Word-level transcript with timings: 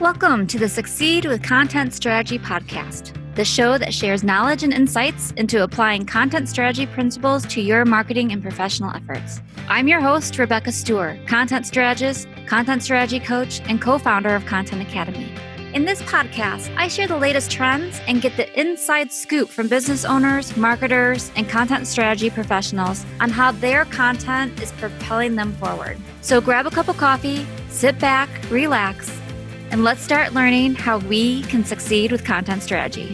Welcome 0.00 0.48
to 0.48 0.58
the 0.58 0.68
Succeed 0.68 1.24
with 1.24 1.40
Content 1.44 1.94
Strategy 1.94 2.36
podcast, 2.36 3.14
the 3.36 3.44
show 3.44 3.78
that 3.78 3.94
shares 3.94 4.24
knowledge 4.24 4.64
and 4.64 4.72
insights 4.72 5.30
into 5.36 5.62
applying 5.62 6.04
content 6.04 6.48
strategy 6.48 6.84
principles 6.84 7.46
to 7.46 7.60
your 7.60 7.84
marketing 7.84 8.32
and 8.32 8.42
professional 8.42 8.90
efforts. 8.90 9.40
I'm 9.68 9.86
your 9.86 10.00
host, 10.00 10.36
Rebecca 10.36 10.72
Stewart, 10.72 11.24
content 11.28 11.64
strategist, 11.64 12.26
content 12.48 12.82
strategy 12.82 13.20
coach, 13.20 13.60
and 13.66 13.80
co 13.80 13.98
founder 13.98 14.34
of 14.34 14.44
Content 14.46 14.82
Academy. 14.82 15.32
In 15.74 15.84
this 15.84 16.02
podcast, 16.02 16.74
I 16.76 16.88
share 16.88 17.06
the 17.06 17.16
latest 17.16 17.52
trends 17.52 18.00
and 18.08 18.20
get 18.20 18.36
the 18.36 18.60
inside 18.60 19.12
scoop 19.12 19.48
from 19.48 19.68
business 19.68 20.04
owners, 20.04 20.56
marketers, 20.56 21.30
and 21.36 21.48
content 21.48 21.86
strategy 21.86 22.30
professionals 22.30 23.06
on 23.20 23.30
how 23.30 23.52
their 23.52 23.84
content 23.84 24.60
is 24.60 24.72
propelling 24.72 25.36
them 25.36 25.52
forward. 25.52 25.98
So 26.20 26.40
grab 26.40 26.66
a 26.66 26.70
cup 26.70 26.88
of 26.88 26.96
coffee, 26.96 27.46
sit 27.68 27.96
back, 28.00 28.28
relax, 28.50 29.08
and 29.74 29.82
let's 29.82 30.02
start 30.02 30.32
learning 30.32 30.76
how 30.76 30.98
we 30.98 31.42
can 31.42 31.64
succeed 31.64 32.12
with 32.12 32.22
content 32.24 32.62
strategy. 32.62 33.08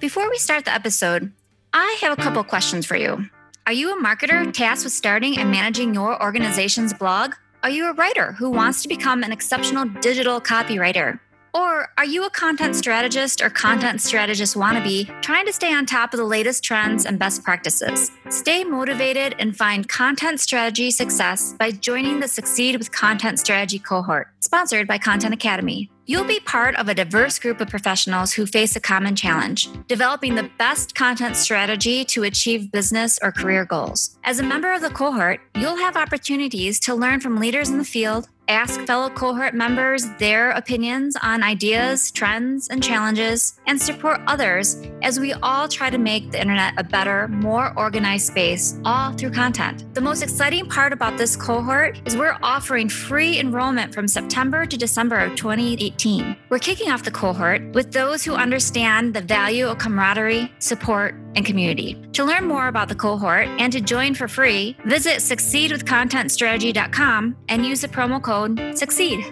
Before 0.00 0.28
we 0.28 0.38
start 0.38 0.64
the 0.64 0.74
episode, 0.74 1.30
I 1.72 1.98
have 2.00 2.18
a 2.18 2.20
couple 2.20 2.42
questions 2.42 2.84
for 2.84 2.96
you. 2.96 3.28
Are 3.64 3.72
you 3.72 3.96
a 3.96 4.02
marketer 4.02 4.52
tasked 4.52 4.82
with 4.82 4.92
starting 4.92 5.38
and 5.38 5.52
managing 5.52 5.94
your 5.94 6.20
organization's 6.20 6.92
blog? 6.92 7.34
Are 7.62 7.70
you 7.70 7.88
a 7.88 7.92
writer 7.92 8.32
who 8.32 8.50
wants 8.50 8.82
to 8.82 8.88
become 8.88 9.22
an 9.22 9.30
exceptional 9.30 9.84
digital 10.00 10.40
copywriter? 10.40 11.20
Or 11.54 11.90
are 11.98 12.04
you 12.06 12.24
a 12.24 12.30
content 12.30 12.76
strategist 12.76 13.42
or 13.42 13.50
content 13.50 14.00
strategist 14.00 14.56
wannabe 14.56 15.20
trying 15.20 15.44
to 15.44 15.52
stay 15.52 15.74
on 15.74 15.84
top 15.84 16.14
of 16.14 16.18
the 16.18 16.24
latest 16.24 16.64
trends 16.64 17.04
and 17.04 17.18
best 17.18 17.44
practices? 17.44 18.10
Stay 18.30 18.64
motivated 18.64 19.34
and 19.38 19.54
find 19.54 19.86
content 19.86 20.40
strategy 20.40 20.90
success 20.90 21.54
by 21.58 21.70
joining 21.70 22.20
the 22.20 22.28
Succeed 22.28 22.78
with 22.78 22.90
Content 22.90 23.38
Strategy 23.38 23.78
cohort, 23.78 24.28
sponsored 24.40 24.88
by 24.88 24.96
Content 24.96 25.34
Academy. 25.34 25.90
You'll 26.06 26.24
be 26.24 26.40
part 26.40 26.74
of 26.76 26.88
a 26.88 26.94
diverse 26.94 27.38
group 27.38 27.60
of 27.60 27.68
professionals 27.68 28.32
who 28.32 28.46
face 28.46 28.74
a 28.74 28.80
common 28.80 29.14
challenge 29.14 29.68
developing 29.88 30.34
the 30.34 30.50
best 30.58 30.94
content 30.94 31.36
strategy 31.36 32.04
to 32.06 32.22
achieve 32.24 32.72
business 32.72 33.18
or 33.22 33.30
career 33.30 33.66
goals. 33.66 34.18
As 34.24 34.40
a 34.40 34.42
member 34.42 34.72
of 34.72 34.80
the 34.80 34.90
cohort, 34.90 35.40
you'll 35.54 35.76
have 35.76 35.96
opportunities 35.96 36.80
to 36.80 36.94
learn 36.94 37.20
from 37.20 37.36
leaders 37.36 37.68
in 37.68 37.78
the 37.78 37.84
field 37.84 38.28
ask 38.48 38.80
fellow 38.82 39.08
cohort 39.10 39.54
members 39.54 40.04
their 40.18 40.50
opinions 40.50 41.16
on 41.22 41.42
ideas, 41.42 42.10
trends, 42.10 42.68
and 42.68 42.82
challenges, 42.82 43.58
and 43.66 43.80
support 43.80 44.20
others 44.26 44.80
as 45.02 45.20
we 45.20 45.32
all 45.34 45.68
try 45.68 45.90
to 45.90 45.98
make 45.98 46.30
the 46.30 46.40
internet 46.40 46.74
a 46.76 46.84
better, 46.84 47.28
more 47.28 47.72
organized 47.76 48.26
space, 48.26 48.78
all 48.84 49.12
through 49.12 49.30
content. 49.30 49.84
The 49.94 50.00
most 50.00 50.22
exciting 50.22 50.68
part 50.68 50.92
about 50.92 51.16
this 51.18 51.36
cohort 51.36 52.00
is 52.06 52.16
we're 52.16 52.38
offering 52.42 52.88
free 52.88 53.38
enrollment 53.38 53.94
from 53.94 54.08
September 54.08 54.66
to 54.66 54.76
December 54.76 55.18
of 55.18 55.36
2018. 55.36 56.36
We're 56.48 56.58
kicking 56.58 56.90
off 56.90 57.04
the 57.04 57.10
cohort 57.10 57.62
with 57.72 57.92
those 57.92 58.24
who 58.24 58.34
understand 58.34 59.14
the 59.14 59.20
value 59.20 59.68
of 59.68 59.78
camaraderie, 59.78 60.52
support, 60.58 61.14
and 61.34 61.44
community. 61.44 62.00
To 62.12 62.22
learn 62.24 62.46
more 62.46 62.68
about 62.68 62.88
the 62.88 62.94
cohort 62.94 63.48
and 63.58 63.72
to 63.72 63.80
join 63.80 64.14
for 64.14 64.28
free, 64.28 64.76
visit 64.84 65.18
succeedwithcontentstrategy.com 65.18 67.36
and 67.48 67.66
use 67.66 67.80
the 67.80 67.88
promo 67.88 68.22
code 68.22 68.60
SUCCEED. 68.76 69.24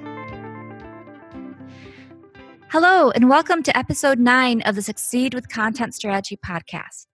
Hello, 2.69 3.11
and 3.11 3.29
welcome 3.29 3.63
to 3.65 3.77
episode 3.77 4.21
nine 4.21 4.63
of 4.63 4.77
the 4.77 4.83
Succeed 4.83 5.35
with 5.35 5.49
Content 5.49 5.93
Strategy 5.95 6.37
podcast. 6.37 7.07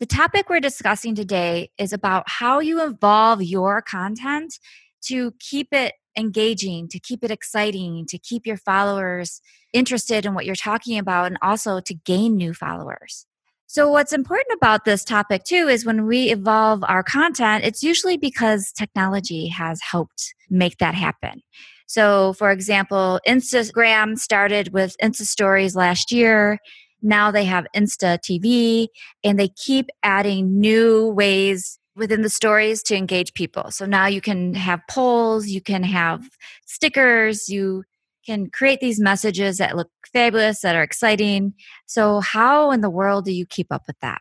The 0.00 0.06
topic 0.06 0.48
we're 0.48 0.60
discussing 0.60 1.14
today 1.14 1.70
is 1.78 1.92
about 1.92 2.24
how 2.26 2.60
you 2.60 2.82
evolve 2.82 3.42
your 3.42 3.82
content 3.82 4.58
to 5.02 5.34
keep 5.38 5.68
it 5.72 5.92
engaging, 6.16 6.88
to 6.88 6.98
keep 6.98 7.22
it 7.22 7.30
exciting, 7.30 8.06
to 8.06 8.18
keep 8.18 8.46
your 8.46 8.56
followers 8.56 9.42
interested 9.72 10.24
in 10.24 10.34
what 10.34 10.46
you're 10.46 10.54
talking 10.54 10.98
about, 10.98 11.26
and 11.26 11.38
also 11.42 11.80
to 11.80 11.94
gain 11.94 12.36
new 12.36 12.54
followers. 12.54 13.26
So, 13.66 13.90
what's 13.90 14.12
important 14.12 14.56
about 14.56 14.84
this 14.84 15.04
topic 15.04 15.44
too 15.44 15.68
is 15.68 15.84
when 15.84 16.06
we 16.06 16.30
evolve 16.30 16.84
our 16.84 17.02
content, 17.02 17.64
it's 17.64 17.82
usually 17.82 18.16
because 18.16 18.72
technology 18.72 19.48
has 19.48 19.80
helped 19.80 20.34
make 20.50 20.78
that 20.78 20.94
happen. 20.94 21.42
So, 21.86 22.32
for 22.34 22.50
example, 22.50 23.20
Instagram 23.26 24.18
started 24.18 24.72
with 24.72 24.96
Insta 25.02 25.22
Stories 25.22 25.76
last 25.76 26.12
year. 26.12 26.58
Now 27.02 27.30
they 27.30 27.44
have 27.44 27.66
Insta 27.76 28.18
TV, 28.18 28.88
and 29.22 29.38
they 29.38 29.48
keep 29.48 29.90
adding 30.02 30.58
new 30.58 31.08
ways 31.08 31.78
within 31.96 32.22
the 32.22 32.30
stories 32.30 32.82
to 32.82 32.96
engage 32.96 33.34
people. 33.34 33.70
So 33.70 33.86
now 33.86 34.06
you 34.06 34.20
can 34.20 34.54
have 34.54 34.80
polls, 34.90 35.46
you 35.46 35.60
can 35.60 35.82
have 35.82 36.28
stickers, 36.66 37.48
you 37.48 37.84
can 38.24 38.50
create 38.50 38.80
these 38.80 39.00
messages 39.00 39.58
that 39.58 39.76
look 39.76 39.90
fabulous, 40.12 40.60
that 40.60 40.76
are 40.76 40.82
exciting. 40.82 41.54
So, 41.86 42.20
how 42.20 42.70
in 42.70 42.80
the 42.80 42.90
world 42.90 43.24
do 43.24 43.32
you 43.32 43.46
keep 43.46 43.68
up 43.70 43.82
with 43.86 43.98
that? 44.00 44.20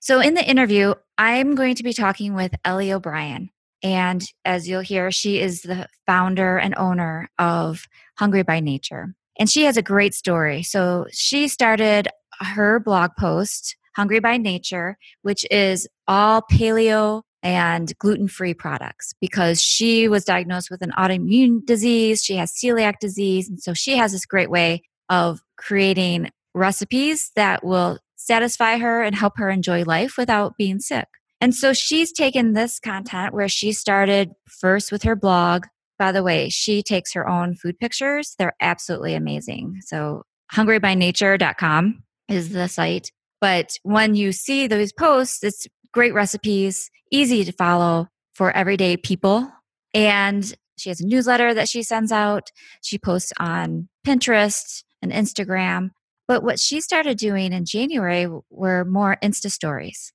So, 0.00 0.20
in 0.20 0.34
the 0.34 0.44
interview, 0.44 0.94
I'm 1.18 1.54
going 1.54 1.74
to 1.76 1.82
be 1.82 1.92
talking 1.92 2.34
with 2.34 2.54
Ellie 2.64 2.92
O'Brien. 2.92 3.50
And 3.82 4.24
as 4.44 4.68
you'll 4.68 4.80
hear, 4.80 5.10
she 5.10 5.40
is 5.40 5.62
the 5.62 5.88
founder 6.06 6.56
and 6.58 6.74
owner 6.76 7.28
of 7.38 7.86
Hungry 8.18 8.42
by 8.42 8.60
Nature. 8.60 9.14
And 9.38 9.50
she 9.50 9.64
has 9.64 9.76
a 9.76 9.82
great 9.82 10.14
story. 10.14 10.62
So, 10.62 11.06
she 11.12 11.48
started 11.48 12.08
her 12.40 12.80
blog 12.80 13.12
post, 13.18 13.76
Hungry 13.96 14.20
by 14.20 14.36
Nature, 14.36 14.98
which 15.22 15.46
is 15.50 15.86
all 16.08 16.42
paleo 16.42 17.22
and 17.44 17.96
gluten 17.98 18.26
free 18.26 18.54
products 18.54 19.12
because 19.20 19.62
she 19.62 20.08
was 20.08 20.24
diagnosed 20.24 20.70
with 20.70 20.80
an 20.80 20.92
autoimmune 20.98 21.64
disease. 21.64 22.24
She 22.24 22.36
has 22.36 22.52
celiac 22.52 22.94
disease. 23.00 23.50
And 23.50 23.62
so 23.62 23.74
she 23.74 23.98
has 23.98 24.12
this 24.12 24.24
great 24.24 24.50
way 24.50 24.82
of 25.10 25.40
creating 25.58 26.30
recipes 26.54 27.30
that 27.36 27.62
will 27.62 27.98
satisfy 28.16 28.78
her 28.78 29.02
and 29.02 29.14
help 29.14 29.34
her 29.36 29.50
enjoy 29.50 29.84
life 29.84 30.16
without 30.16 30.56
being 30.56 30.80
sick. 30.80 31.06
And 31.40 31.54
so 31.54 31.74
she's 31.74 32.10
taken 32.10 32.54
this 32.54 32.80
content 32.80 33.34
where 33.34 33.48
she 33.48 33.72
started 33.72 34.30
first 34.48 34.90
with 34.90 35.02
her 35.02 35.14
blog. 35.14 35.66
By 35.98 36.12
the 36.12 36.22
way, 36.22 36.48
she 36.48 36.82
takes 36.82 37.12
her 37.12 37.28
own 37.28 37.54
food 37.54 37.78
pictures. 37.78 38.34
They're 38.38 38.56
absolutely 38.60 39.14
amazing. 39.14 39.80
So 39.82 40.22
hungrybynature.com 40.54 42.02
is 42.30 42.48
the 42.50 42.68
site. 42.68 43.12
But 43.42 43.72
when 43.82 44.14
you 44.14 44.32
see 44.32 44.66
those 44.66 44.92
posts, 44.92 45.44
it's 45.44 45.66
great 45.94 46.12
recipes 46.12 46.90
easy 47.10 47.44
to 47.44 47.52
follow 47.52 48.08
for 48.34 48.50
everyday 48.50 48.96
people. 48.96 49.50
And 49.94 50.52
she 50.76 50.90
has 50.90 51.00
a 51.00 51.06
newsletter 51.06 51.54
that 51.54 51.68
she 51.68 51.84
sends 51.84 52.10
out. 52.10 52.50
She 52.82 52.98
posts 52.98 53.32
on 53.38 53.88
Pinterest 54.04 54.82
and 55.00 55.12
Instagram. 55.12 55.90
But 56.26 56.42
what 56.42 56.58
she 56.58 56.80
started 56.80 57.16
doing 57.16 57.52
in 57.52 57.64
January 57.64 58.26
were 58.50 58.84
more 58.84 59.16
Insta 59.22 59.50
stories. 59.50 60.12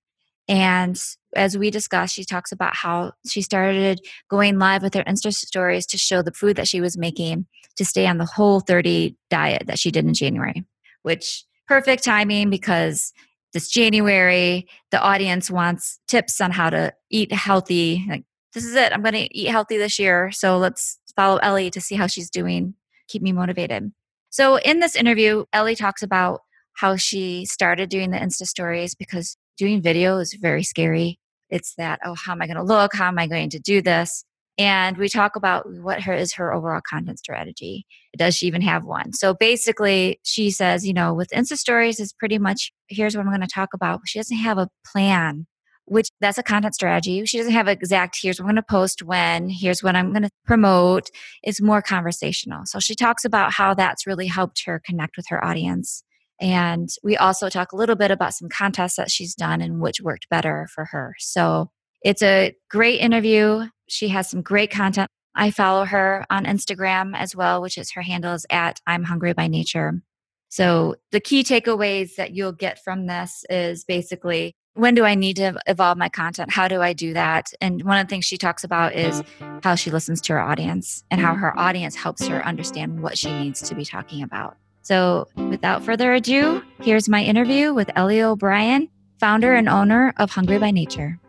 And 0.50 1.00
as 1.36 1.58
we 1.58 1.70
discussed, 1.72 2.16
she 2.16 2.26
talks 2.26 2.52
about 2.52 2.76
how 2.76 3.14
she 3.26 3.42
started 3.42 4.02
going 4.30 4.58
live 4.58 4.82
with 4.82 4.96
her 4.96 5.04
Insta 5.04 5.34
stories 5.34 5.86
to 5.88 5.98
show 5.98 6.22
the 6.22 6.34
food 6.34 6.58
that 6.58 6.68
she 6.68 6.82
was 6.82 6.98
making 6.98 7.46
to 7.78 7.86
stay 7.86 8.06
on 8.08 8.18
the 8.18 8.26
whole 8.26 8.60
30 8.60 9.16
diet 9.30 9.68
that 9.68 9.80
she 9.80 9.92
did 9.92 10.06
in 10.06 10.14
January, 10.14 10.66
which 11.04 11.46
perfect 11.68 12.04
timing 12.04 12.50
because 12.50 13.14
this 13.54 13.70
January, 13.70 14.68
the 14.92 15.02
audience 15.02 15.50
wants 15.50 16.00
tips 16.08 16.40
on 16.40 16.52
how 16.52 16.70
to 16.70 16.94
eat 17.10 17.32
healthy. 17.32 18.06
Like, 18.08 18.24
this 18.54 18.66
is 18.66 18.76
it. 18.76 18.94
I'm 18.94 19.02
going 19.02 19.14
to 19.14 19.38
eat 19.38 19.50
healthy 19.50 19.78
this 19.78 20.00
year. 20.00 20.32
So 20.32 20.58
let's 20.58 21.00
follow 21.16 21.38
Ellie 21.38 21.72
to 21.72 21.82
see 21.82 21.96
how 21.96 22.08
she's 22.08 22.30
doing. 22.30 22.76
Keep 23.08 23.22
me 23.22 23.32
motivated. 23.32 23.92
So, 24.30 24.58
in 24.58 24.80
this 24.80 24.96
interview, 24.96 25.46
Ellie 25.54 25.76
talks 25.76 26.04
about 26.04 26.42
how 26.76 26.96
she 26.96 27.46
started 27.46 27.90
doing 27.90 28.12
the 28.12 28.18
Insta 28.18 28.46
stories 28.46 28.94
because 28.94 29.36
doing 29.58 29.82
video 29.82 30.20
is 30.20 30.38
very 30.40 30.64
scary. 30.64 31.20
It's 31.50 31.74
that, 31.76 32.00
oh, 32.06 32.16
how 32.16 32.34
am 32.34 32.42
I 32.42 32.48
going 32.48 32.58
to 32.58 32.64
look? 32.64 32.94
How 32.94 33.08
am 33.08 33.18
I 33.18 33.28
going 33.28 33.50
to 33.50 33.60
do 33.60 33.82
this? 33.82 34.24
And 34.60 34.98
we 34.98 35.10
talk 35.10 35.36
about 35.36 35.66
what 35.82 36.02
her 36.02 36.14
is 36.14 36.34
her 36.34 36.54
overall 36.54 36.82
content 36.88 37.18
strategy. 37.18 37.88
Does 38.18 38.36
she 38.36 38.46
even 38.46 38.62
have 38.62 38.84
one? 38.84 39.14
So 39.14 39.34
basically 39.34 40.20
she 40.24 40.52
says 40.52 40.86
you 40.86 40.94
know 40.94 41.14
with 41.14 41.30
insta 41.30 41.58
stories 41.58 42.00
is 42.00 42.14
pretty 42.14 42.38
much 42.38 42.72
here's 42.88 43.16
what 43.16 43.26
i'm 43.26 43.32
going 43.32 43.42
to 43.42 43.48
talk 43.48 43.70
about 43.74 44.02
she 44.06 44.20
doesn't 44.20 44.38
have 44.38 44.58
a 44.58 44.70
plan 44.86 45.48
which 45.90 46.10
that's 46.22 46.38
a 46.38 46.44
content 46.44 46.76
strategy. 46.76 47.26
She 47.26 47.40
doesn't 47.40 47.54
have 47.54 47.68
exact 47.68 48.20
here's 48.22 48.40
what 48.40 48.44
i'm 48.44 48.56
going 48.56 48.64
to 48.64 48.64
post 48.64 49.02
when 49.02 49.50
here's 49.50 49.84
what 49.84 49.96
i'm 49.96 50.12
going 50.12 50.24
to 50.24 50.30
promote. 50.46 51.10
It's 51.44 51.62
more 51.62 51.82
conversational. 51.82 52.62
So 52.66 52.80
she 52.80 52.96
talks 52.96 53.26
about 53.26 53.54
how 53.54 53.74
that's 53.74 54.06
really 54.08 54.28
helped 54.28 54.64
her 54.66 54.82
connect 54.86 55.18
with 55.18 55.26
her 55.30 55.44
audience. 55.44 56.04
And 56.40 56.88
we 57.04 57.18
also 57.18 57.50
talk 57.50 57.72
a 57.72 57.76
little 57.76 57.96
bit 57.96 58.12
about 58.12 58.34
some 58.34 58.50
contests 58.50 58.96
that 58.96 59.12
she's 59.12 59.36
done 59.36 59.62
and 59.62 59.82
which 59.82 60.00
worked 60.02 60.30
better 60.30 60.68
for 60.74 60.86
her. 60.86 61.16
So 61.20 61.72
it's 62.04 62.22
a 62.22 62.56
great 62.70 63.00
interview 63.00 63.68
she 63.90 64.10
has 64.10 64.30
some 64.30 64.42
great 64.42 64.72
content. 64.72 65.10
I 65.36 65.52
follow 65.52 65.86
her 65.86 66.26
on 66.30 66.46
Instagram 66.46 67.16
as 67.16 67.36
well, 67.36 67.62
which 67.62 67.78
is 67.78 67.92
her 67.92 68.02
handle 68.02 68.34
is 68.34 68.46
at 68.50 68.80
I'm 68.88 69.04
Hungry 69.04 69.34
by 69.34 69.48
Nature. 69.48 70.02
So 70.50 70.96
the 71.12 71.20
key 71.20 71.44
takeaways 71.44 72.16
that 72.16 72.32
you'll 72.32 72.52
get 72.52 72.84
from 72.84 73.06
this 73.06 73.44
is 73.50 73.84
basically 73.84 74.54
when 74.74 74.96
do 74.96 75.04
I 75.04 75.16
need 75.16 75.36
to 75.38 75.60
evolve 75.68 75.98
my 75.98 76.10
content? 76.10 76.52
How 76.52 76.68
do 76.68 76.82
I 76.82 76.94
do 76.94 77.14
that? 77.14 77.48
And 77.60 77.84
one 77.84 77.98
of 77.98 78.08
the 78.08 78.10
things 78.10 78.26
she 78.26 78.38
talks 78.38 78.64
about 78.64 78.96
is 78.96 79.24
how 79.62 79.76
she 79.76 79.92
listens 79.92 80.22
to 80.22 80.34
her 80.34 80.40
audience 80.40 81.04
and 81.12 81.20
how 81.20 81.36
her 81.36 81.58
audience 81.60 81.96
helps 81.96 82.26
her 82.28 82.46
understand 82.46 83.02
what 83.02 83.18
she 83.18 83.32
needs 83.32 83.62
to 83.64 83.76
be 83.76 83.84
talking 83.84 84.24
about. 84.24 84.56
So, 84.82 85.28
without 85.36 85.84
further 85.84 86.14
ado, 86.14 86.64
here's 86.82 87.10
my 87.10 87.22
interview 87.24 87.74
with 87.74 87.92
Ellie 87.96 88.22
O'Brien, 88.22 88.90
founder 89.20 89.54
and 89.54 89.68
owner 89.68 90.14
of 90.18 90.32
Hungry 90.32 90.58
by 90.58 90.72
Nature. 90.72 91.20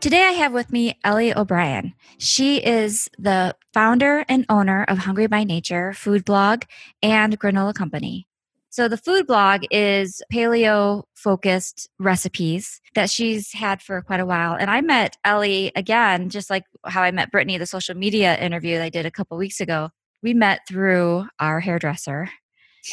Today, 0.00 0.22
I 0.22 0.30
have 0.32 0.54
with 0.54 0.72
me 0.72 0.98
Ellie 1.04 1.36
O'Brien. 1.36 1.92
She 2.16 2.56
is 2.56 3.10
the 3.18 3.54
founder 3.74 4.24
and 4.30 4.46
owner 4.48 4.84
of 4.84 4.96
Hungry 4.96 5.26
by 5.26 5.44
Nature 5.44 5.92
food 5.92 6.24
blog 6.24 6.62
and 7.02 7.38
granola 7.38 7.74
company. 7.74 8.26
So, 8.70 8.88
the 8.88 8.96
food 8.96 9.26
blog 9.26 9.64
is 9.70 10.22
paleo 10.32 11.02
focused 11.14 11.90
recipes 11.98 12.80
that 12.94 13.10
she's 13.10 13.52
had 13.52 13.82
for 13.82 14.00
quite 14.00 14.20
a 14.20 14.26
while. 14.26 14.54
And 14.54 14.70
I 14.70 14.80
met 14.80 15.18
Ellie 15.22 15.70
again, 15.76 16.30
just 16.30 16.48
like 16.48 16.64
how 16.86 17.02
I 17.02 17.10
met 17.10 17.30
Brittany, 17.30 17.58
the 17.58 17.66
social 17.66 17.94
media 17.94 18.38
interview 18.38 18.80
I 18.80 18.88
did 18.88 19.04
a 19.04 19.10
couple 19.10 19.36
weeks 19.36 19.60
ago. 19.60 19.90
We 20.22 20.32
met 20.32 20.60
through 20.66 21.26
our 21.38 21.60
hairdresser 21.60 22.30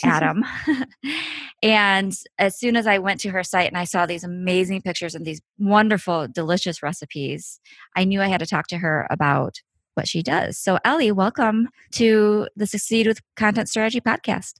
Adam. 0.03 0.43
and 1.63 2.13
as 2.37 2.59
soon 2.59 2.75
as 2.75 2.87
I 2.87 2.97
went 2.97 3.19
to 3.21 3.29
her 3.29 3.43
site 3.43 3.67
and 3.67 3.77
I 3.77 3.83
saw 3.83 4.05
these 4.05 4.23
amazing 4.23 4.81
pictures 4.81 5.15
and 5.15 5.25
these 5.25 5.41
wonderful, 5.57 6.27
delicious 6.27 6.83
recipes, 6.83 7.59
I 7.95 8.03
knew 8.03 8.21
I 8.21 8.27
had 8.27 8.39
to 8.39 8.45
talk 8.45 8.67
to 8.67 8.77
her 8.77 9.07
about 9.09 9.61
what 9.95 10.07
she 10.07 10.21
does. 10.21 10.57
So, 10.57 10.77
Ellie, 10.85 11.11
welcome 11.11 11.69
to 11.93 12.47
the 12.55 12.67
Succeed 12.67 13.07
with 13.07 13.19
Content 13.35 13.67
Strategy 13.67 13.99
podcast. 13.99 14.53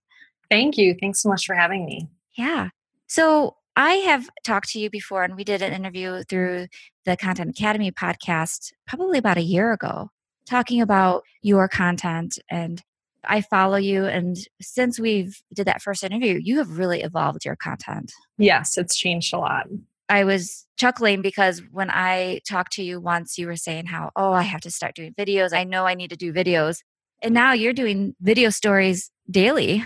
Thank 0.50 0.78
you. 0.78 0.96
Thanks 1.00 1.22
so 1.22 1.30
much 1.30 1.46
for 1.46 1.54
having 1.56 1.86
me. 1.86 2.10
Yeah. 2.38 2.70
So, 3.08 3.56
I 3.76 3.94
have 3.94 4.28
talked 4.44 4.70
to 4.70 4.80
you 4.80 4.90
before, 4.90 5.24
and 5.24 5.36
we 5.36 5.44
did 5.44 5.62
an 5.62 5.72
interview 5.72 6.24
through 6.24 6.66
the 7.06 7.16
Content 7.16 7.52
Academy 7.52 7.92
podcast 7.92 8.74
probably 8.88 9.20
about 9.20 9.38
a 9.38 9.44
year 9.44 9.72
ago, 9.72 10.10
talking 10.48 10.82
about 10.82 11.24
your 11.44 11.68
content 11.68 12.40
and 12.50 12.82
I 13.28 13.42
follow 13.42 13.78
you, 13.78 14.06
and 14.06 14.38
since 14.62 15.00
we've 15.00 15.42
did 15.54 15.68
that 15.68 15.82
first 15.82 16.04
interview, 16.04 16.40
you 16.42 16.58
have 16.58 16.78
really 16.78 17.02
evolved 17.02 17.46
your 17.46 17.56
content. 17.56 18.12
Yes, 18.38 18.78
it's 18.78 18.96
changed 18.96 19.34
a 19.34 19.38
lot. 19.38 19.68
I 20.10 20.24
was 20.24 20.66
chuckling 20.78 21.22
because 21.22 21.62
when 21.72 21.90
I 21.90 22.40
talked 22.48 22.74
to 22.74 22.84
you 22.84 23.00
once, 23.00 23.38
you 23.38 23.48
were 23.48 23.56
saying 23.56 23.88
how, 23.88 24.12
oh, 24.16 24.32
I 24.32 24.44
have 24.44 24.62
to 24.62 24.72
start 24.72 24.96
doing 24.96 25.14
videos. 25.14 25.54
I 25.54 25.64
know 25.64 25.86
I 25.86 25.96
need 25.96 26.12
to 26.12 26.16
do 26.16 26.32
videos. 26.32 26.80
And 27.22 27.34
now 27.34 27.54
you're 27.54 27.74
doing 27.74 28.16
video 28.22 28.50
stories 28.50 29.12
daily. 29.30 29.84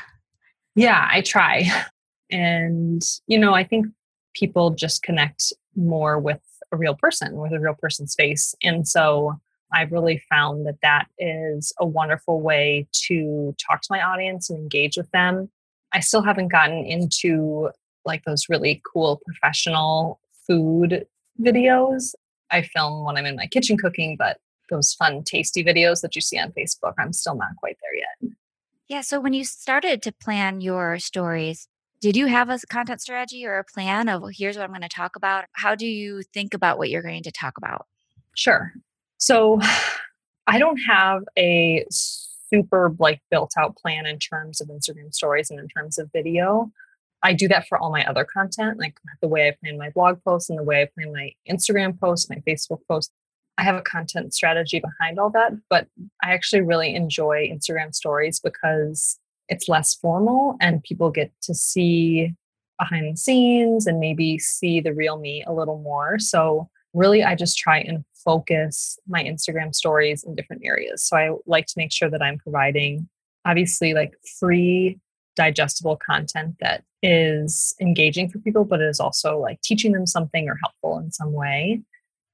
Yeah, 0.76 1.08
I 1.12 1.22
try. 1.22 1.70
And, 2.34 3.04
you 3.28 3.38
know, 3.38 3.54
I 3.54 3.66
think 3.66 3.88
people 4.34 4.70
just 4.70 5.04
connect 5.04 5.52
more 5.76 6.18
with 6.18 6.40
a 6.72 6.78
real 6.78 6.96
person, 6.96 7.36
with 7.36 7.52
a 7.52 7.60
real 7.60 7.74
person's 7.74 8.16
face. 8.16 8.56
And 8.64 8.88
so 8.88 9.38
I've 9.73 9.91
really 9.91 10.21
found 10.29 10.65
that 10.65 10.77
that 10.81 11.07
is 11.18 11.73
a 11.79 11.85
wonderful 11.85 12.41
way 12.41 12.88
to 13.07 13.56
talk 13.57 13.81
to 13.81 13.88
my 13.89 14.01
audience 14.01 14.50
and 14.50 14.59
engage 14.59 14.97
with 14.97 15.09
them. 15.12 15.50
I 15.94 16.00
still 16.00 16.21
haven't 16.21 16.50
gotten 16.50 16.85
into 16.85 17.69
like 18.06 18.23
those 18.25 18.45
really 18.50 18.81
cool 18.91 19.21
professional 19.25 20.19
food 20.47 21.06
videos. 21.41 22.13
I 22.50 22.63
film 22.63 23.06
when 23.06 23.18
I'm 23.18 23.25
in 23.25 23.35
my 23.35 23.47
kitchen 23.47 23.77
cooking, 23.77 24.15
but 24.18 24.38
those 24.69 24.94
fun, 24.94 25.23
tasty 25.23 25.63
videos 25.63 26.01
that 26.01 26.15
you 26.15 26.21
see 26.21 26.39
on 26.39 26.51
Facebook, 26.51 26.94
I'm 26.97 27.13
still 27.13 27.35
not 27.35 27.56
quite 27.57 27.77
there 27.81 27.95
yet. 27.95 28.35
Yeah. 28.88 29.01
So 29.01 29.19
when 29.19 29.33
you 29.33 29.45
started 29.45 30.01
to 30.03 30.12
plan 30.12 30.62
your 30.62 31.00
stories, 31.00 31.68
did 32.01 32.18
you 32.18 32.25
have 32.25 32.50
a 32.50 32.59
content 32.69 33.00
strategy 33.00 33.45
or 33.45 33.59
a 33.59 33.63
plan 33.63 34.09
of 34.09 34.21
well, 34.21 34.31
here's 34.33 34.57
what 34.57 34.63
I'm 34.63 34.71
going 34.71 34.81
to 34.81 34.89
talk 34.89 35.15
about? 35.15 35.45
How 35.53 35.75
do 35.75 35.85
you 35.85 36.23
think 36.33 36.53
about 36.53 36.77
what 36.77 36.89
you're 36.89 37.03
going 37.03 37.23
to 37.23 37.31
talk 37.31 37.57
about? 37.57 37.85
Sure. 38.35 38.73
So 39.21 39.59
I 40.47 40.57
don't 40.57 40.79
have 40.88 41.21
a 41.38 41.85
super 41.89 42.94
like 43.00 43.21
built 43.29 43.53
out 43.57 43.77
plan 43.77 44.07
in 44.07 44.18
terms 44.18 44.59
of 44.59 44.68
Instagram 44.68 45.13
stories 45.13 45.51
and 45.51 45.59
in 45.59 45.68
terms 45.68 46.00
of 46.00 46.09
video. 46.12 46.71
I 47.23 47.33
do 47.33 47.47
that 47.50 47.68
for 47.68 47.77
all 47.77 47.91
my 47.91 48.03
other 48.06 48.25
content, 48.25 48.79
like 48.79 48.95
the 49.21 49.27
way 49.27 49.47
I 49.47 49.56
plan 49.62 49.77
my 49.77 49.91
blog 49.91 50.23
posts 50.23 50.50
and 50.50 50.57
the 50.57 50.63
way 50.63 50.81
I 50.81 50.88
plan 50.94 51.13
my 51.13 51.31
Instagram 51.47 52.00
posts, 52.00 52.31
my 52.31 52.41
Facebook 52.47 52.79
posts. 52.88 53.13
I 53.59 53.63
have 53.63 53.75
a 53.75 53.81
content 53.81 54.33
strategy 54.33 54.81
behind 54.81 55.19
all 55.19 55.29
that, 55.31 55.51
but 55.69 55.85
I 56.23 56.33
actually 56.33 56.62
really 56.62 56.95
enjoy 56.95 57.47
Instagram 57.47 57.94
stories 57.94 58.39
because 58.39 59.19
it's 59.50 59.69
less 59.69 59.94
formal 59.94 60.56
and 60.59 60.81
people 60.81 61.12
get 61.12 61.31
to 61.44 61.53
see 61.53 62.33
behind 62.79 63.13
the 63.13 63.18
scenes 63.18 63.85
and 63.85 64.00
maybe 64.00 64.39
see 64.39 64.81
the 64.81 64.95
real 64.95 65.19
me 65.19 65.44
a 65.45 65.53
little 65.53 65.77
more. 65.77 66.18
So, 66.18 66.69
really, 66.94 67.24
I 67.24 67.36
just 67.36 67.58
try 67.58 67.80
and 67.80 68.04
focus 68.14 69.00
my 69.08 69.24
Instagram 69.24 69.74
stories 69.74 70.24
in 70.24 70.36
different 70.36 70.64
areas. 70.66 71.04
So 71.04 71.18
I 71.18 71.36
like 71.46 71.66
to 71.68 71.74
make 71.78 71.92
sure 71.92 72.10
that 72.10 72.22
I'm 72.22 72.38
providing 72.38 73.08
obviously 73.46 73.94
like 73.94 74.14
free 74.40 75.00
digestible 75.36 75.98
content 75.98 76.56
that 76.60 76.84
is 77.02 77.74
engaging 77.82 78.30
for 78.30 78.38
people 78.40 78.64
but 78.64 78.82
is 78.82 79.00
also 79.00 79.40
like 79.40 79.60
teaching 79.62 79.92
them 79.92 80.06
something 80.06 80.48
or 80.48 80.60
helpful 80.62 81.00
in 81.00 81.12
some 81.12 81.34
way. 81.34 81.82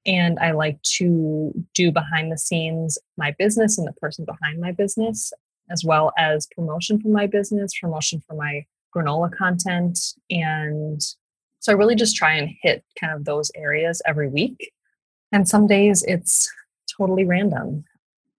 And 0.05 0.39
I 0.39 0.51
like 0.51 0.81
to 0.97 1.53
do 1.73 1.91
behind 1.91 2.31
the 2.31 2.37
scenes 2.37 2.97
my 3.17 3.35
business 3.37 3.77
and 3.77 3.87
the 3.87 3.93
person 3.93 4.25
behind 4.25 4.59
my 4.59 4.71
business, 4.71 5.33
as 5.69 5.83
well 5.83 6.13
as 6.17 6.47
promotion 6.55 6.99
for 6.99 7.09
my 7.09 7.27
business, 7.27 7.77
promotion 7.79 8.21
for 8.27 8.35
my 8.35 8.65
granola 8.95 9.29
content. 9.35 9.99
And 10.29 11.01
so 11.67 11.73
I 11.73 11.75
really 11.75 11.95
just 11.95 12.15
try 12.15 12.33
and 12.33 12.49
hit 12.61 12.85
kind 12.97 13.11
of 13.11 13.25
those 13.25 13.51
areas 13.53 14.01
every 14.05 14.29
week. 14.29 14.71
And 15.33 15.45
some 15.45 15.67
days 15.67 16.01
it's 16.07 16.49
totally 16.97 17.25
random. 17.25 17.83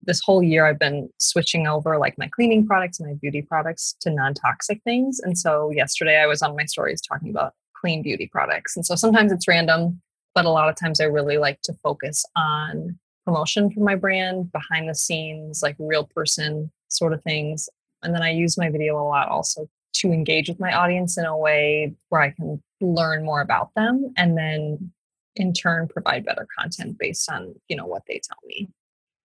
This 0.03 0.23
whole 0.25 0.43
year, 0.43 0.65
I've 0.65 0.79
been 0.79 1.11
switching 1.19 1.67
over 1.67 1.99
like 1.99 2.17
my 2.17 2.27
cleaning 2.29 2.67
products 2.67 2.99
and 2.99 3.07
my 3.07 3.17
beauty 3.21 3.43
products 3.43 3.95
to 4.01 4.11
non 4.11 4.33
toxic 4.33 4.83
things. 4.83 5.21
And 5.23 5.37
so 5.37 5.71
yesterday 5.71 6.23
I 6.23 6.27
was 6.27 6.41
on 6.41 6.57
my 6.57 6.65
stories 6.65 7.03
talking 7.03 7.29
about 7.29 7.53
clean 7.79 8.01
beauty 8.01 8.31
products. 8.33 8.75
And 8.77 8.87
so 8.87 8.95
sometimes 8.95 9.31
it's 9.31 9.47
random, 9.47 10.01
but 10.35 10.47
a 10.47 10.51
lot 10.51 10.71
of 10.71 10.77
times 10.77 10.99
I 10.99 11.05
really 11.05 11.37
like 11.37 11.61
to 11.65 11.75
focus 11.83 12.25
on 12.35 12.99
promotion 13.27 13.71
for 13.71 13.81
my 13.81 13.95
brand, 13.95 14.51
behind 14.53 14.89
the 14.89 14.95
scenes, 14.95 15.61
like 15.63 15.77
real 15.79 16.05
person 16.15 16.73
sort 16.89 17.13
of 17.13 17.23
things. 17.25 17.69
And 18.03 18.15
then 18.15 18.23
I 18.23 18.31
use 18.31 18.57
my 18.57 18.71
video 18.71 18.99
a 18.99 19.05
lot 19.05 19.29
also 19.29 19.69
to 19.99 20.13
engage 20.13 20.49
with 20.49 20.61
my 20.61 20.73
audience 20.73 21.19
in 21.19 21.25
a 21.25 21.37
way 21.37 21.95
where 22.09 22.21
I 22.21 22.31
can 22.31 22.63
learn 22.81 23.25
more 23.25 23.41
about 23.41 23.75
them 23.75 24.13
and 24.17 24.37
then 24.37 24.93
in 25.37 25.53
turn 25.53 25.89
provide 25.89 26.25
better 26.25 26.47
content 26.59 26.99
based 26.99 27.31
on 27.31 27.55
you 27.69 27.77
know 27.77 27.87
what 27.87 28.03
they 28.09 28.21
tell 28.23 28.39
me. 28.47 28.69